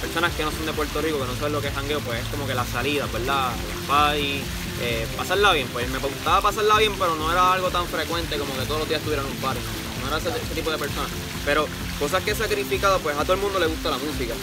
personas 0.00 0.32
que 0.34 0.42
no 0.42 0.50
son 0.50 0.66
de 0.66 0.72
Puerto 0.72 1.00
Rico, 1.00 1.18
que 1.20 1.26
no 1.26 1.34
saben 1.36 1.52
lo 1.52 1.60
que 1.60 1.68
es 1.68 1.74
jangueo, 1.74 2.00
pues 2.00 2.20
es 2.20 2.26
como 2.28 2.44
que 2.46 2.54
la 2.54 2.64
salida, 2.66 3.06
¿verdad? 3.12 3.50
Las 3.50 3.86
party, 3.86 4.40
eh, 4.82 5.06
pasarla 5.16 5.52
bien. 5.52 5.68
Pues 5.72 5.88
me 5.88 5.98
gustaba 5.98 6.40
pasarla 6.42 6.78
bien, 6.78 6.92
pero 6.98 7.14
no 7.14 7.30
era 7.30 7.52
algo 7.52 7.70
tan 7.70 7.86
frecuente 7.86 8.36
como 8.36 8.52
que 8.58 8.62
todos 8.66 8.80
los 8.80 8.88
días 8.88 8.98
estuviera 8.98 9.22
en 9.22 9.28
un 9.30 9.36
party. 9.36 9.60
No, 9.60 9.85
no 10.10 10.16
era 10.16 10.18
ese, 10.18 10.28
ese 10.30 10.54
tipo 10.54 10.70
de 10.70 10.78
persona. 10.78 11.08
Pero 11.44 11.66
cosas 11.98 12.22
que 12.22 12.30
he 12.32 12.34
sacrificado, 12.34 12.98
pues 13.00 13.16
a 13.16 13.22
todo 13.22 13.34
el 13.34 13.40
mundo 13.40 13.58
le 13.58 13.66
gusta 13.66 13.90
la 13.90 13.98
música. 13.98 14.34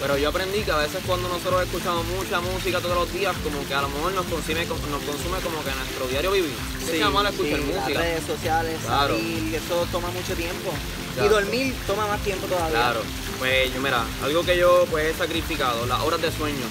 Pero 0.00 0.18
yo 0.18 0.28
aprendí 0.28 0.60
que 0.62 0.72
a 0.72 0.76
veces 0.78 1.00
cuando 1.06 1.28
nosotros 1.28 1.62
escuchamos 1.62 2.04
mucha 2.06 2.40
música 2.40 2.80
todos 2.80 2.96
los 2.96 3.12
días, 3.12 3.34
como 3.44 3.64
que 3.66 3.74
a 3.74 3.80
lo 3.82 3.88
mejor 3.88 4.12
nos 4.12 4.26
consume, 4.26 4.66
nos 4.66 5.02
consume 5.02 5.38
como 5.42 5.62
que 5.64 5.70
nuestro 5.70 6.06
diario 6.08 6.32
vivir. 6.32 6.52
Sí, 6.84 6.96
es 7.00 7.10
malo 7.10 7.28
escuchar 7.28 7.58
sí, 7.60 7.64
música. 7.64 7.88
Las 7.88 7.98
redes 8.02 8.24
sociales, 8.26 8.78
Claro. 8.84 9.14
salir, 9.16 9.54
eso 9.54 9.86
toma 9.92 10.10
mucho 10.10 10.34
tiempo. 10.34 10.72
Y 11.12 11.14
Claro. 11.14 11.30
dormir 11.30 11.74
toma 11.86 12.06
más 12.08 12.20
tiempo 12.22 12.46
todavía. 12.46 12.70
Claro, 12.76 13.00
pues 13.38 13.72
yo 13.72 13.80
mira, 13.80 14.04
algo 14.22 14.42
que 14.44 14.58
yo 14.58 14.84
pues 14.90 15.14
he 15.14 15.16
sacrificado, 15.16 15.86
las 15.86 16.00
horas 16.00 16.20
de 16.20 16.32
sueño. 16.32 16.66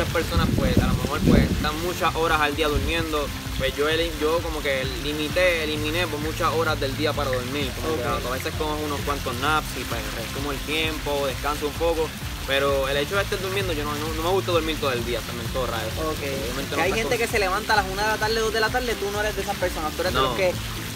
Muchas 0.00 0.14
personas 0.14 0.48
pues 0.56 0.78
a 0.78 0.86
lo 0.86 0.94
mejor 0.94 1.20
pues 1.28 1.42
están 1.42 1.78
muchas 1.82 2.14
horas 2.14 2.40
al 2.40 2.56
día 2.56 2.68
durmiendo. 2.68 3.28
Pues 3.58 3.76
yo, 3.76 3.84
yo 4.18 4.38
como 4.38 4.62
que 4.62 4.82
limité, 5.04 5.64
eliminé 5.64 6.06
por 6.06 6.18
muchas 6.20 6.50
horas 6.54 6.80
del 6.80 6.96
día 6.96 7.12
para 7.12 7.30
dormir. 7.30 7.70
Como 7.82 7.98
que 7.98 8.04
a 8.28 8.30
veces 8.30 8.54
cojo 8.56 8.78
unos 8.82 8.98
cuantos 9.00 9.34
naps 9.42 9.66
y 9.78 9.84
pues 9.84 10.00
resumo 10.16 10.52
el 10.52 10.58
tiempo, 10.60 11.26
descanso 11.26 11.66
un 11.66 11.74
poco. 11.74 12.08
Pero 12.46 12.88
el 12.88 12.96
hecho 12.96 13.14
de 13.16 13.24
estar 13.24 13.38
durmiendo, 13.42 13.74
yo 13.74 13.84
no, 13.84 13.92
no, 13.94 14.08
no 14.14 14.22
me 14.22 14.30
gusta 14.30 14.52
dormir 14.52 14.78
todo 14.80 14.90
el 14.92 15.04
día, 15.04 15.20
se 15.20 15.34
me 15.34 15.42
entorra 15.42 15.76
eso. 15.84 16.00
Ok. 16.08 16.16
Obviamente 16.16 16.70
Que 16.70 16.76
no 16.76 16.82
hay 16.82 16.92
gente 16.94 17.08
con- 17.10 17.18
que 17.18 17.26
se 17.26 17.38
levanta 17.38 17.74
a 17.74 17.76
las 17.76 17.84
1 17.84 18.00
de 18.00 18.08
la 18.08 18.16
tarde, 18.16 18.40
2 18.40 18.52
de 18.54 18.60
la 18.60 18.70
tarde, 18.70 18.94
tú 18.94 19.10
no 19.10 19.20
eres 19.20 19.36
de 19.36 19.42
esas 19.42 19.56
personas. 19.56 19.92
Tú 19.92 20.00
eres 20.00 20.14
de 20.14 20.20
los 20.22 20.34
que 20.34 20.54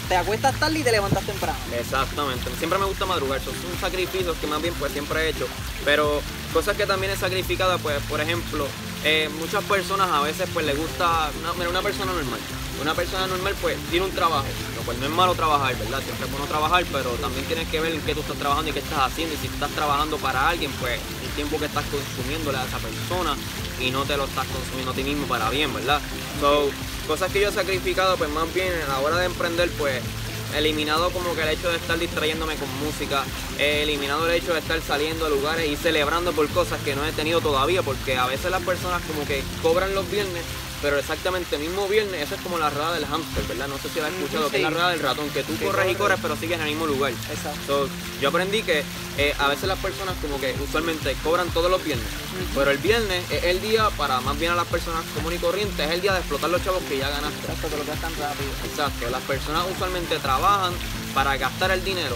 te 0.09 0.15
acuestas 0.15 0.59
tarde 0.59 0.79
y 0.79 0.83
te 0.83 0.91
levantas 0.91 1.23
temprano. 1.25 1.57
Exactamente, 1.79 2.49
siempre 2.57 2.79
me 2.79 2.85
gusta 2.85 3.05
madrugar, 3.05 3.39
son 3.43 3.53
son 3.53 3.79
sacrificios 3.79 4.35
que 4.37 4.47
más 4.47 4.61
bien 4.63 4.73
pues 4.79 4.91
siempre 4.91 5.21
he 5.25 5.29
hecho, 5.29 5.47
pero 5.83 6.21
cosas 6.53 6.75
que 6.75 6.85
también 6.85 7.11
he 7.13 7.17
sacrificado, 7.17 7.77
pues 7.79 8.01
por 8.03 8.21
ejemplo, 8.21 8.67
eh, 9.05 9.29
muchas 9.39 9.63
personas 9.65 10.09
a 10.09 10.21
veces 10.21 10.49
pues 10.51 10.65
les 10.65 10.75
gusta, 10.75 11.29
una, 11.39 11.53
mira, 11.53 11.69
una 11.69 11.83
persona 11.83 12.11
normal, 12.11 12.39
Una 12.81 12.95
persona 12.95 13.27
normal 13.27 13.53
pues 13.61 13.77
tiene 13.91 14.07
un 14.07 14.11
trabajo, 14.11 14.47
lo 14.75 14.81
cual 14.81 14.99
no 14.99 15.05
es 15.05 15.11
malo 15.11 15.35
trabajar, 15.35 15.77
¿verdad? 15.77 16.01
Siempre 16.01 16.25
es 16.25 16.31
bueno 16.31 16.47
trabajar, 16.47 16.83
pero 16.91 17.11
también 17.11 17.45
tienes 17.45 17.67
que 17.69 17.79
ver 17.79 17.93
en 17.93 18.01
qué 18.01 18.15
tú 18.15 18.21
estás 18.21 18.37
trabajando 18.37 18.71
y 18.71 18.73
qué 18.73 18.79
estás 18.79 18.99
haciendo. 18.99 19.35
Y 19.35 19.37
si 19.37 19.45
estás 19.45 19.69
trabajando 19.71 20.17
para 20.17 20.49
alguien, 20.49 20.71
pues 20.79 20.99
el 21.23 21.29
tiempo 21.35 21.59
que 21.59 21.65
estás 21.65 21.85
consumiéndole 21.85 22.57
a 22.57 22.65
esa 22.65 22.79
persona 22.79 23.35
y 23.79 23.91
no 23.91 24.05
te 24.05 24.17
lo 24.17 24.25
estás 24.25 24.47
consumiendo 24.47 24.91
a 24.91 24.95
ti 24.95 25.03
mismo 25.03 25.27
para 25.27 25.51
bien, 25.51 25.71
¿verdad? 25.71 26.01
So, 26.41 26.71
cosas 27.07 27.31
que 27.31 27.41
yo 27.41 27.49
he 27.49 27.53
sacrificado, 27.53 28.17
pues 28.17 28.31
más 28.31 28.51
bien 28.55 28.73
a 28.85 28.87
la 28.87 28.99
hora 29.01 29.17
de 29.17 29.27
emprender, 29.27 29.69
pues 29.77 30.01
eliminado 30.57 31.09
como 31.11 31.35
que 31.35 31.43
el 31.43 31.49
hecho 31.49 31.69
de 31.69 31.77
estar 31.77 31.97
distrayéndome 31.97 32.55
con 32.55 32.69
música, 32.79 33.23
he 33.59 33.83
eliminado 33.83 34.27
el 34.27 34.35
hecho 34.35 34.53
de 34.53 34.59
estar 34.59 34.81
saliendo 34.81 35.25
a 35.25 35.29
lugares 35.29 35.69
y 35.69 35.75
celebrando 35.75 36.31
por 36.33 36.47
cosas 36.49 36.79
que 36.81 36.95
no 36.95 37.05
he 37.05 37.11
tenido 37.11 37.41
todavía, 37.41 37.81
porque 37.81 38.17
a 38.17 38.25
veces 38.25 38.51
las 38.51 38.63
personas 38.63 39.01
como 39.03 39.25
que 39.25 39.43
cobran 39.61 39.93
los 39.93 40.09
viernes 40.09 40.43
pero 40.85 40.99
exactamente 40.99 41.55
el 41.55 41.63
mismo 41.63 41.87
viernes, 41.87 42.21
esa 42.21 42.35
es 42.35 42.41
como 42.41 42.59
la 42.59 42.69
rueda 42.69 42.93
del 42.93 43.07
hamster, 43.07 43.43
¿verdad? 43.47 43.67
No 43.67 43.79
sé 43.79 43.89
si 43.89 43.99
la 43.99 44.05
has 44.05 44.13
escuchado, 44.13 44.51
que 44.51 44.57
es 44.57 44.61
la 44.61 44.69
rueda 44.69 44.91
del 44.91 44.99
ratón, 44.99 45.27
que 45.31 45.41
tú 45.41 45.57
corres 45.57 45.91
y 45.91 45.95
corres, 45.95 46.19
pero 46.21 46.35
sigues 46.35 46.57
en 46.57 46.61
el 46.61 46.69
mismo 46.69 46.85
lugar. 46.85 47.11
Exacto. 47.11 47.89
yo 48.21 48.29
aprendí 48.29 48.61
que 48.61 48.83
eh, 49.17 49.33
a 49.39 49.47
veces 49.47 49.67
las 49.67 49.79
personas 49.79 50.13
como 50.21 50.39
que 50.39 50.53
usualmente 50.63 51.15
cobran 51.23 51.49
todos 51.49 51.71
los 51.71 51.83
viernes, 51.83 52.05
pero 52.53 52.69
el 52.69 52.77
viernes 52.77 53.23
es 53.31 53.45
el 53.45 53.61
día 53.61 53.89
para 53.97 54.21
más 54.21 54.37
bien 54.37 54.51
a 54.51 54.55
las 54.55 54.67
personas 54.67 55.03
comunes 55.15 55.39
y 55.39 55.41
corrientes, 55.41 55.79
es 55.79 55.91
el 55.91 56.01
día 56.01 56.13
de 56.13 56.19
explotar 56.19 56.51
los 56.51 56.63
chavos 56.63 56.83
que 56.83 56.99
ya 56.99 57.09
ganaste. 57.09 57.39
Exacto, 57.39 57.67
que 57.67 57.77
lo 57.77 57.85
gastan 57.85 58.11
rápido. 58.19 58.51
Exacto, 58.65 59.09
las 59.09 59.23
personas 59.23 59.63
usualmente 59.73 60.19
trabajan 60.19 60.73
para 61.15 61.35
gastar 61.37 61.71
el 61.71 61.83
dinero 61.83 62.15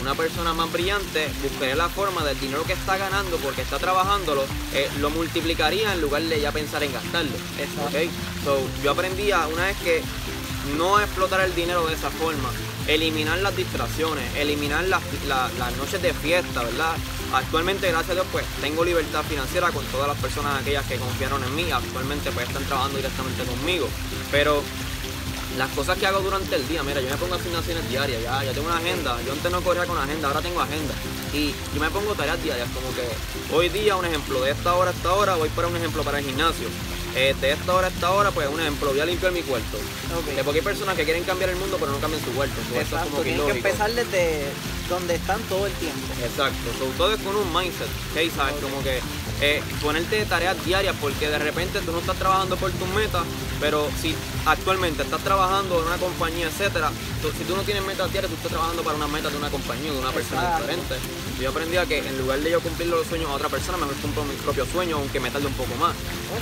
una 0.00 0.14
persona 0.14 0.54
más 0.54 0.70
brillante 0.72 1.28
buscaría 1.42 1.76
la 1.76 1.88
forma 1.88 2.24
del 2.24 2.38
dinero 2.40 2.64
que 2.64 2.72
está 2.72 2.96
ganando 2.96 3.36
porque 3.38 3.62
está 3.62 3.78
trabajándolo, 3.78 4.44
eh, 4.74 4.88
lo 5.00 5.10
multiplicaría 5.10 5.92
en 5.92 6.00
lugar 6.00 6.22
de 6.22 6.40
ya 6.40 6.52
pensar 6.52 6.82
en 6.82 6.92
gastarlo. 6.92 7.36
Okay? 7.88 8.10
So, 8.44 8.58
yo 8.82 8.92
aprendí 8.92 9.30
a, 9.32 9.46
una 9.48 9.66
vez 9.66 9.76
que 9.78 10.02
no 10.76 11.00
explotar 11.00 11.40
el 11.40 11.54
dinero 11.54 11.86
de 11.86 11.94
esa 11.94 12.10
forma, 12.10 12.50
eliminar 12.86 13.38
las 13.38 13.56
distracciones, 13.56 14.24
eliminar 14.36 14.84
las, 14.84 15.02
las 15.26 15.76
noches 15.76 16.00
de 16.02 16.12
fiesta, 16.12 16.62
¿verdad? 16.64 16.96
Actualmente, 17.32 17.88
gracias 17.88 18.10
a 18.10 18.14
Dios, 18.14 18.26
pues 18.32 18.44
tengo 18.62 18.84
libertad 18.84 19.22
financiera 19.22 19.70
con 19.70 19.84
todas 19.86 20.08
las 20.08 20.16
personas 20.16 20.60
aquellas 20.60 20.86
que 20.86 20.96
confiaron 20.96 21.44
en 21.44 21.54
mí. 21.54 21.70
Actualmente, 21.70 22.30
pues 22.32 22.48
están 22.48 22.64
trabajando 22.64 22.96
directamente 22.96 23.44
conmigo. 23.44 23.86
Pero 24.30 24.62
las 25.56 25.70
cosas 25.70 25.98
que 25.98 26.06
hago 26.06 26.20
durante 26.20 26.54
el 26.54 26.66
día, 26.68 26.82
mira, 26.82 27.00
yo 27.00 27.08
me 27.08 27.16
pongo 27.16 27.34
asignaciones 27.34 27.88
diarias, 27.88 28.22
ya, 28.22 28.44
ya 28.44 28.52
tengo 28.52 28.66
una 28.66 28.78
agenda, 28.78 29.16
yo 29.22 29.32
antes 29.32 29.50
no 29.50 29.60
corría 29.62 29.86
con 29.86 29.96
agenda, 29.98 30.28
ahora 30.28 30.40
tengo 30.40 30.60
agenda. 30.60 30.94
Y 31.32 31.54
yo 31.74 31.80
me 31.80 31.90
pongo 31.90 32.14
tareas 32.14 32.42
diarias, 32.42 32.68
como 32.74 32.88
que 32.94 33.54
hoy 33.54 33.68
día 33.68 33.96
un 33.96 34.04
ejemplo, 34.04 34.40
de 34.40 34.52
esta 34.52 34.74
hora 34.74 34.90
a 34.90 34.94
esta 34.94 35.12
hora 35.14 35.34
voy 35.36 35.48
para 35.50 35.68
un 35.68 35.76
ejemplo 35.76 36.02
para 36.02 36.18
el 36.18 36.24
gimnasio. 36.24 36.68
Eh, 37.14 37.34
de 37.40 37.52
esta 37.52 37.74
hora 37.74 37.86
a 37.86 37.90
esta 37.90 38.10
hora, 38.12 38.30
pues 38.30 38.48
un 38.48 38.60
ejemplo, 38.60 38.90
voy 38.90 39.00
a 39.00 39.06
limpiar 39.06 39.32
mi 39.32 39.42
cuarto. 39.42 39.78
Okay. 40.20 40.42
porque 40.44 40.60
hay 40.60 40.64
personas 40.64 40.96
que 40.96 41.04
quieren 41.04 41.24
cambiar 41.24 41.50
el 41.50 41.56
mundo 41.56 41.76
pero 41.78 41.92
no 41.92 41.98
cambian 41.98 42.22
su 42.22 42.30
cuarto. 42.32 42.54
Exacto, 42.74 43.10
como 43.10 43.22
tienen 43.22 43.44
que 43.46 43.52
empezar 43.52 43.92
desde 43.92 44.44
donde 44.88 45.14
están 45.14 45.40
todo 45.42 45.66
el 45.66 45.72
tiempo. 45.74 46.06
Exacto, 46.22 46.72
sobre 46.78 46.96
todo 46.96 47.14
es 47.14 47.20
con 47.20 47.36
un 47.36 47.52
mindset, 47.52 47.88
¿ok? 48.12 48.36
¿Sabes? 48.36 48.54
Como 48.62 48.82
que 48.82 49.00
eh, 49.40 49.62
ponerte 49.82 50.24
tareas 50.24 50.62
diarias 50.64 50.94
porque 51.00 51.28
de 51.28 51.38
repente 51.38 51.80
tú 51.80 51.92
no 51.92 51.98
estás 51.98 52.16
trabajando 52.16 52.56
por 52.56 52.70
tus 52.72 52.88
metas, 52.88 53.22
pero 53.60 53.88
si 54.00 54.14
actualmente 54.46 55.02
estás 55.02 55.22
trabajando 55.22 55.80
en 55.80 55.86
una 55.86 55.96
compañía, 55.96 56.46
etcétera, 56.46 56.90
si 57.36 57.44
tú 57.44 57.56
no 57.56 57.62
tienes 57.62 57.84
metas 57.84 58.10
diarias, 58.10 58.30
tú 58.30 58.36
estás 58.36 58.52
trabajando 58.52 58.82
para 58.82 58.96
una 58.96 59.06
meta 59.08 59.30
de 59.30 59.36
una 59.36 59.50
compañía, 59.50 59.92
de 59.92 59.98
una 59.98 60.10
persona 60.10 60.56
diferente. 60.58 60.94
Yo 61.40 61.50
aprendí 61.50 61.76
a 61.76 61.86
que 61.86 61.98
en 61.98 62.18
lugar 62.18 62.40
de 62.40 62.50
yo 62.50 62.60
cumplir 62.60 62.88
los 62.88 63.06
sueños 63.06 63.30
a 63.30 63.34
otra 63.34 63.48
persona, 63.48 63.78
mejor 63.78 63.94
cumplo 63.96 64.24
mis 64.24 64.40
propios 64.42 64.68
sueños, 64.68 64.98
aunque 64.98 65.20
me 65.20 65.30
tarde 65.30 65.46
un 65.46 65.54
poco 65.54 65.74
más. 65.76 65.94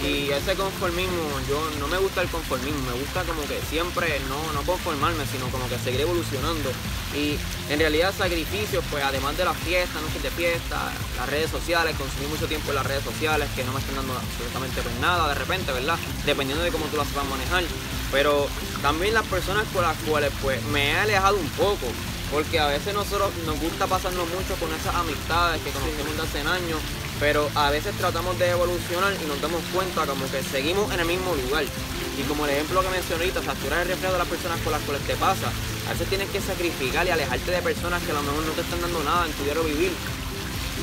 Y 0.02 0.30
ese 0.30 0.54
conformismo, 0.54 1.40
yo 1.48 1.60
no 1.78 1.86
me 1.88 1.98
gusta 1.98 2.22
el 2.22 2.28
conformismo, 2.28 2.80
me 2.80 2.98
gusta 2.98 3.22
como 3.24 3.42
que 3.42 3.60
siempre 3.68 4.20
no, 4.28 4.52
no 4.54 4.62
conformarme, 4.62 5.24
sino 5.26 5.48
como 5.48 5.68
que 5.68 5.78
seguir 5.78 6.00
evolucionando. 6.00 6.70
Y 7.14 7.36
en 7.70 7.78
realidad 7.78 8.14
sacrificios, 8.16 8.82
pues 8.90 9.04
además 9.04 9.36
de 9.36 9.44
las 9.44 9.56
fiestas, 9.58 10.00
noches 10.00 10.22
de 10.22 10.30
fiesta, 10.30 10.90
las 11.18 11.28
redes 11.28 11.50
sociales, 11.50 11.94
consumir 11.96 12.28
mucho 12.28 12.46
tiempo 12.46 12.70
en 12.70 12.76
las 12.76 12.85
redes 12.88 13.04
sociales 13.04 13.48
que 13.54 13.64
no 13.64 13.72
me 13.72 13.80
están 13.80 13.96
dando 13.96 14.14
absolutamente 14.14 14.82
pues 14.82 14.94
nada 15.00 15.28
de 15.28 15.34
repente, 15.34 15.72
¿verdad? 15.72 15.98
Dependiendo 16.24 16.64
de 16.64 16.70
cómo 16.70 16.86
tú 16.86 16.96
las 16.96 17.12
vas 17.14 17.24
a 17.24 17.28
manejar. 17.28 17.64
Pero 18.12 18.48
también 18.82 19.14
las 19.14 19.26
personas 19.26 19.64
con 19.72 19.82
las 19.82 19.96
cuales 19.98 20.32
pues 20.42 20.62
me 20.64 20.92
he 20.92 20.96
alejado 20.96 21.36
un 21.36 21.48
poco. 21.50 21.86
Porque 22.30 22.58
a 22.58 22.66
veces 22.66 22.92
nosotros 22.92 23.30
nos 23.46 23.58
gusta 23.60 23.86
pasarnos 23.86 24.26
mucho 24.28 24.54
con 24.58 24.72
esas 24.74 24.94
amistades 24.94 25.62
que 25.62 25.70
conocemos 25.70 26.16
de 26.16 26.22
hace 26.22 26.40
años, 26.40 26.80
pero 27.20 27.48
a 27.54 27.70
veces 27.70 27.96
tratamos 27.96 28.36
de 28.38 28.50
evolucionar 28.50 29.14
y 29.22 29.26
nos 29.26 29.40
damos 29.40 29.62
cuenta 29.72 30.06
como 30.06 30.28
que 30.30 30.42
seguimos 30.42 30.92
en 30.92 31.00
el 31.00 31.06
mismo 31.06 31.34
lugar. 31.36 31.64
Y 31.64 32.22
como 32.22 32.46
el 32.46 32.50
ejemplo 32.50 32.82
que 32.82 32.88
mencioné 32.88 33.24
ahorita, 33.24 33.40
o 33.40 33.80
el 33.80 33.88
reflejo 33.88 34.12
de 34.12 34.18
las 34.18 34.28
personas 34.28 34.60
con 34.60 34.72
las 34.72 34.82
cuales 34.82 35.06
te 35.06 35.14
pasa. 35.16 35.52
A 35.86 35.92
veces 35.92 36.08
tienes 36.08 36.28
que 36.30 36.40
sacrificar 36.40 37.06
y 37.06 37.10
alejarte 37.10 37.50
de 37.50 37.62
personas 37.62 38.02
que 38.02 38.10
a 38.10 38.14
lo 38.14 38.22
mejor 38.22 38.42
no 38.42 38.52
te 38.52 38.62
están 38.62 38.80
dando 38.80 39.04
nada 39.04 39.26
en 39.26 39.32
tu 39.32 39.44
diario 39.44 39.62
vivir. 39.62 39.92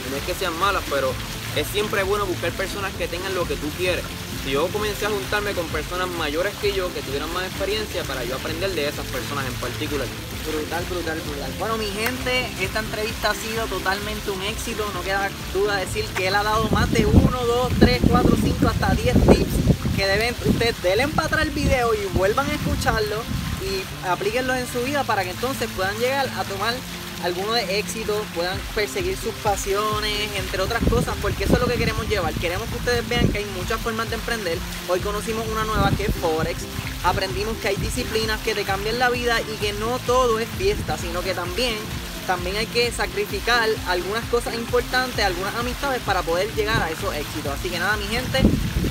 No 0.10 0.18
es 0.18 0.24
que 0.24 0.34
sean 0.36 0.58
malas, 0.60 0.84
pero 0.90 1.12
es 1.56 1.68
siempre 1.68 2.04
bueno 2.04 2.26
buscar 2.26 2.52
personas 2.52 2.94
que 2.94 3.08
tengan 3.08 3.34
lo 3.36 3.48
que 3.48 3.56
tú 3.56 3.70
quieres. 3.78 4.04
Yo 4.50 4.68
comencé 4.68 5.06
a 5.06 5.10
juntarme 5.10 5.54
con 5.54 5.66
personas 5.68 6.08
mayores 6.10 6.54
que 6.62 6.74
yo, 6.74 6.94
que 6.94 7.02
tuvieran 7.02 7.32
más 7.34 7.46
experiencia 7.46 8.04
para 8.04 8.26
yo 8.26 8.36
aprender 8.36 8.72
de 8.72 8.90
esas 8.90 9.06
personas 9.06 9.46
en 9.46 9.54
particular. 9.54 10.06
Brutal, 10.46 10.84
brutal, 10.90 11.22
brutal. 11.22 11.52
Bueno, 11.60 11.78
mi 11.78 11.86
gente, 11.86 12.48
esta 12.60 12.80
entrevista 12.80 13.32
ha 13.32 13.36
sido 13.36 13.66
totalmente 13.68 14.32
un 14.32 14.42
éxito. 14.42 14.86
No 14.94 15.02
queda 15.02 15.30
duda 15.54 15.78
decir 15.78 16.04
que 16.18 16.28
él 16.28 16.36
ha 16.36 16.44
dado 16.44 16.68
más 16.72 16.92
de 16.92 17.06
1, 17.06 17.46
2, 17.46 17.72
3, 17.80 18.02
4, 18.10 18.38
5, 18.44 18.68
hasta 18.68 18.96
10 18.96 19.14
tips 19.14 19.64
que 19.96 20.08
deben, 20.08 20.36
ustedes 20.46 20.82
denle 20.82 21.08
para 21.10 21.28
atrás 21.28 21.46
el 21.46 21.52
video 21.52 21.94
y 21.94 22.18
vuelvan 22.18 22.50
a 22.50 22.54
escucharlo 22.54 23.24
y 23.62 24.08
aplíquenlo 24.08 24.56
en 24.56 24.68
su 24.68 24.82
vida 24.82 25.04
para 25.04 25.24
que 25.24 25.30
entonces 25.30 25.70
puedan 25.76 25.96
llegar 26.00 26.28
a 26.28 26.44
tomar 26.44 26.74
alguno 27.24 27.54
de 27.54 27.80
éxito, 27.80 28.24
puedan 28.36 28.58
perseguir 28.76 29.18
sus 29.18 29.34
pasiones, 29.36 30.30
entre 30.38 30.62
otras 30.62 30.84
cosas, 30.90 31.16
porque 31.22 31.46
eso 31.46 31.54
es 31.54 31.60
lo 31.60 31.68
que 31.68 31.76
queremos 31.76 32.08
llevar. 32.08 32.34
Queremos 32.34 32.68
que 32.70 32.76
ustedes 32.76 33.08
vean 33.08 33.28
que 33.30 33.40
hay 33.40 33.46
muchas 33.58 33.80
formas 33.80 34.10
de 34.10 34.16
emprender. 34.16 34.58
Hoy 34.90 35.00
conocimos 35.00 35.48
una 35.48 35.64
nueva 35.64 35.90
que 35.92 36.04
es 36.04 36.16
Forex. 36.16 36.64
Aprendimos 37.04 37.58
que 37.58 37.70
hay 37.70 37.76
disciplinas 37.78 38.42
que 38.42 38.54
te 38.54 38.64
cambian 38.64 39.00
la 39.00 39.10
vida 39.10 39.40
y 39.42 39.56
que 39.58 39.74
no 39.74 40.00
todo 40.00 40.38
es 40.40 40.50
fiesta, 40.50 40.98
sino 40.98 41.22
que 41.22 41.34
también 41.34 41.76
también 42.28 42.56
hay 42.56 42.68
que 42.68 42.90
sacrificar 42.90 43.68
algunas 43.88 44.24
cosas 44.26 44.54
importantes, 44.56 45.26
algunas 45.26 45.54
amistades 45.56 46.02
para 46.06 46.22
poder 46.22 46.50
llegar 46.56 46.82
a 46.82 46.90
esos 46.90 47.14
éxitos. 47.14 47.54
Así 47.54 47.70
que 47.70 47.80
nada, 47.80 47.98
mi 47.98 48.08
gente, 48.08 48.42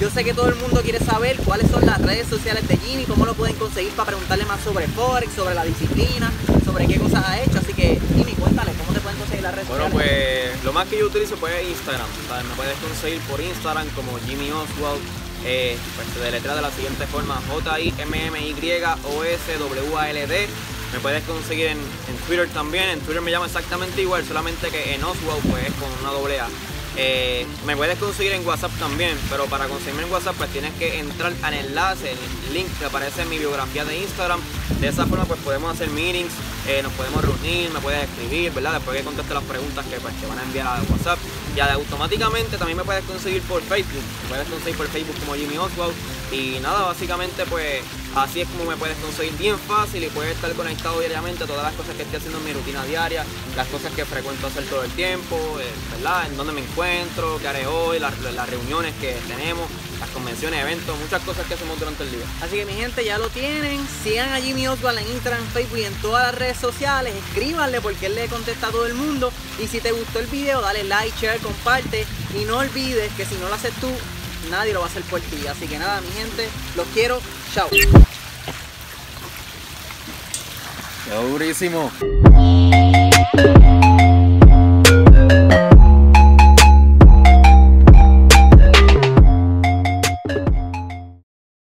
yo 0.03 0.11
sé 0.11 0.25
que 0.25 0.35
todo 0.35 0.49
el 0.49 0.57
mundo 0.57 0.83
quiere 0.83 0.99
saber 0.99 1.37
cuáles 1.45 1.71
son 1.71 1.87
las 1.87 2.03
redes 2.03 2.27
sociales 2.27 2.67
de 2.67 2.77
Jimmy, 2.77 3.05
cómo 3.05 3.25
lo 3.25 3.35
pueden 3.35 3.55
conseguir 3.55 3.93
para 3.93 4.09
preguntarle 4.09 4.45
más 4.47 4.61
sobre 4.61 4.89
Forex, 4.89 5.33
sobre 5.33 5.55
la 5.55 5.65
disciplina, 5.65 6.33
sobre 6.65 6.89
qué 6.89 6.99
cosas 6.99 7.25
ha 7.25 7.41
hecho. 7.41 7.59
Así 7.59 7.73
que, 7.73 8.01
Jimmy, 8.17 8.33
cuéntale, 8.33 8.73
¿cómo 8.73 8.93
te 8.93 8.99
pueden 8.99 9.17
conseguir 9.21 9.45
las 9.45 9.55
redes 9.55 9.69
bueno, 9.69 9.85
sociales? 9.85 10.11
Bueno, 10.11 10.51
pues 10.55 10.65
lo 10.65 10.73
más 10.73 10.89
que 10.89 10.99
yo 10.99 11.07
utilizo 11.07 11.37
pues, 11.37 11.55
es 11.55 11.69
Instagram. 11.69 12.09
Me 12.49 12.55
puedes 12.57 12.77
conseguir 12.79 13.21
por 13.31 13.41
Instagram 13.41 13.89
como 13.91 14.19
Jimmy 14.27 14.51
Oswald. 14.51 15.01
Eh, 15.45 15.79
pues 15.95 16.13
de 16.21 16.33
letra 16.33 16.57
de 16.57 16.63
la 16.63 16.73
siguiente 16.73 17.07
forma 17.07 17.41
J-I-M-M-Y-O-S-W-A-L-D 17.49 20.49
me 20.93 21.01
puedes 21.01 21.25
conseguir 21.25 21.69
en, 21.69 21.79
Twitter 22.27 22.49
también. 22.51 22.91
En 22.91 23.01
Twitter 23.01 23.23
me 23.23 23.31
llama 23.31 23.47
exactamente 23.47 24.03
igual, 24.03 24.25
solamente 24.25 24.71
que 24.71 24.95
en 24.95 25.03
Oswald 25.03 25.43
pues 25.51 25.67
es 25.67 25.73
con 25.75 25.91
una 26.01 26.11
doble 26.11 26.39
A. 26.41 26.49
Eh, 26.97 27.47
me 27.67 27.77
puedes 27.77 27.99
conseguir 27.99 28.33
en 28.33 28.47
WhatsApp 28.47 28.71
también, 28.79 29.17
pero 29.31 29.47
para 29.47 29.67
conseguirme 29.67 30.03
en 30.03 30.13
WhatsApp 30.13 30.37
pues 30.37 30.51
tienes 30.51 30.75
que 30.75 30.99
entrar 30.99 31.33
al 31.43 31.55
enlace, 31.55 32.13
el 32.13 32.55
link 32.55 32.69
que 32.79 32.85
aparece 32.85 33.23
en 33.23 33.31
mi 33.31 33.39
biografía 33.39 33.85
de 33.85 33.99
Instagram. 33.99 34.41
De 34.81 34.89
esa 34.89 35.07
forma 35.07 35.25
pues 35.25 35.41
podemos 35.41 35.73
hacer 35.73 35.89
meetings, 35.91 36.33
eh, 36.69 36.83
nos 36.83 36.93
podemos 36.93 37.23
reunir, 37.23 37.71
me 37.71 37.81
puedes 37.81 38.05
escribir, 38.05 38.53
¿verdad? 38.53 38.75
Después 38.75 38.97
que 38.97 39.05
conteste 39.05 39.35
las 39.35 39.45
preguntas 39.45 39.85
que 39.87 39.97
pues, 40.01 40.15
te 40.21 40.27
van 40.27 40.39
a 40.39 40.43
enviar 40.43 40.67
a 40.67 40.83
WhatsApp. 40.91 41.19
Ya 41.57 41.73
automáticamente 41.73 42.57
también 42.57 42.79
me 42.79 42.85
puedes 42.85 43.05
conseguir 43.05 43.43
por 43.43 43.63
Facebook, 43.63 44.03
me 44.23 44.29
puedes 44.29 44.49
conseguir 44.49 44.77
por 44.77 44.89
Facebook 44.89 45.17
como 45.21 45.35
Jimmy 45.35 45.59
Oswald. 45.59 45.95
Y 46.33 46.61
nada, 46.61 46.87
básicamente 46.87 47.45
pues 47.47 47.83
Así 48.15 48.43
es 48.43 48.49
como 48.49 48.67
me 48.67 48.77
puedes 48.77 48.97
conseguir 48.99 49.33
bien 49.39 49.59
fácil 49.59 50.05
y 50.05 50.09
puedes 50.09 50.35
estar 50.35 50.53
conectado 50.53 51.01
diariamente 51.01 51.45
a 51.45 51.47
todas 51.47 51.63
las 51.63 51.73
cosas 51.73 51.97
que 51.97 52.03
estoy 52.03 52.19
haciendo 52.19 52.39
en 52.41 52.45
mi 52.45 52.53
rutina 52.53 52.85
diaria, 52.85 53.25
las 53.57 53.67
cosas 53.69 53.91
que 53.93 54.05
frecuento 54.05 54.49
hacer 54.49 54.65
todo 54.65 54.85
el 54.85 54.91
tiempo, 54.91 55.37
eh, 55.59 55.65
¿verdad? 55.97 56.27
En 56.27 56.37
dónde 56.37 56.53
me 56.53 56.61
encuentro, 56.61 57.39
qué 57.41 57.49
haré 57.49 57.67
hoy, 57.67 57.99
las, 57.99 58.13
reuniones 58.51 58.95
que 59.01 59.17
tenemos, 59.27 59.67
las 60.03 60.11
convenciones, 60.11 60.61
eventos, 60.61 60.99
muchas 60.99 61.23
cosas 61.23 61.47
que 61.47 61.55
hacemos 61.55 61.79
durante 61.79 62.03
el 62.03 62.11
día. 62.11 62.25
Así 62.43 62.57
que 62.57 62.67
mi 62.67 62.73
gente 62.73 63.05
ya 63.05 63.19
lo 63.19 63.29
tienen, 63.29 63.87
sigan 64.03 64.33
a 64.33 64.41
Jimmy 64.41 64.67
Oswald 64.67 64.99
en 64.99 65.07
Instagram, 65.13 65.47
Facebook 65.53 65.79
y 65.79 65.85
en 65.85 65.95
todas 66.03 66.27
las 66.27 66.35
redes 66.35 66.57
sociales, 66.57 67.15
escríbanle 67.15 67.81
porque 67.81 68.07
él 68.07 68.17
le 68.17 68.27
contesta 68.27 68.67
a 68.67 68.71
todo 68.73 68.87
el 68.87 68.95
mundo 68.95 69.33
y 69.63 69.69
si 69.69 69.81
te 69.81 69.93
gustó 69.93 70.19
el 70.19 70.27
video 70.27 70.61
dale 70.61 70.83
like, 70.83 71.17
share, 71.21 71.39
comparte 71.39 72.05
y 72.37 72.45
no 72.45 72.59
olvides 72.59 73.13
que 73.13 73.25
si 73.25 73.37
no 73.37 73.49
lo 73.49 73.55
haces 73.55 73.73
tú, 73.75 73.89
nadie 74.51 74.73
lo 74.73 74.81
va 74.81 74.87
a 74.87 74.89
hacer 74.89 75.03
por 75.05 75.21
ti. 75.21 75.47
Así 75.47 75.69
que 75.69 75.79
nada, 75.79 76.01
mi 76.01 76.11
gente, 76.11 76.49
los 76.75 76.87
quiero. 76.89 77.21
Chao. 77.55 77.69
Durísimo. 81.31 81.93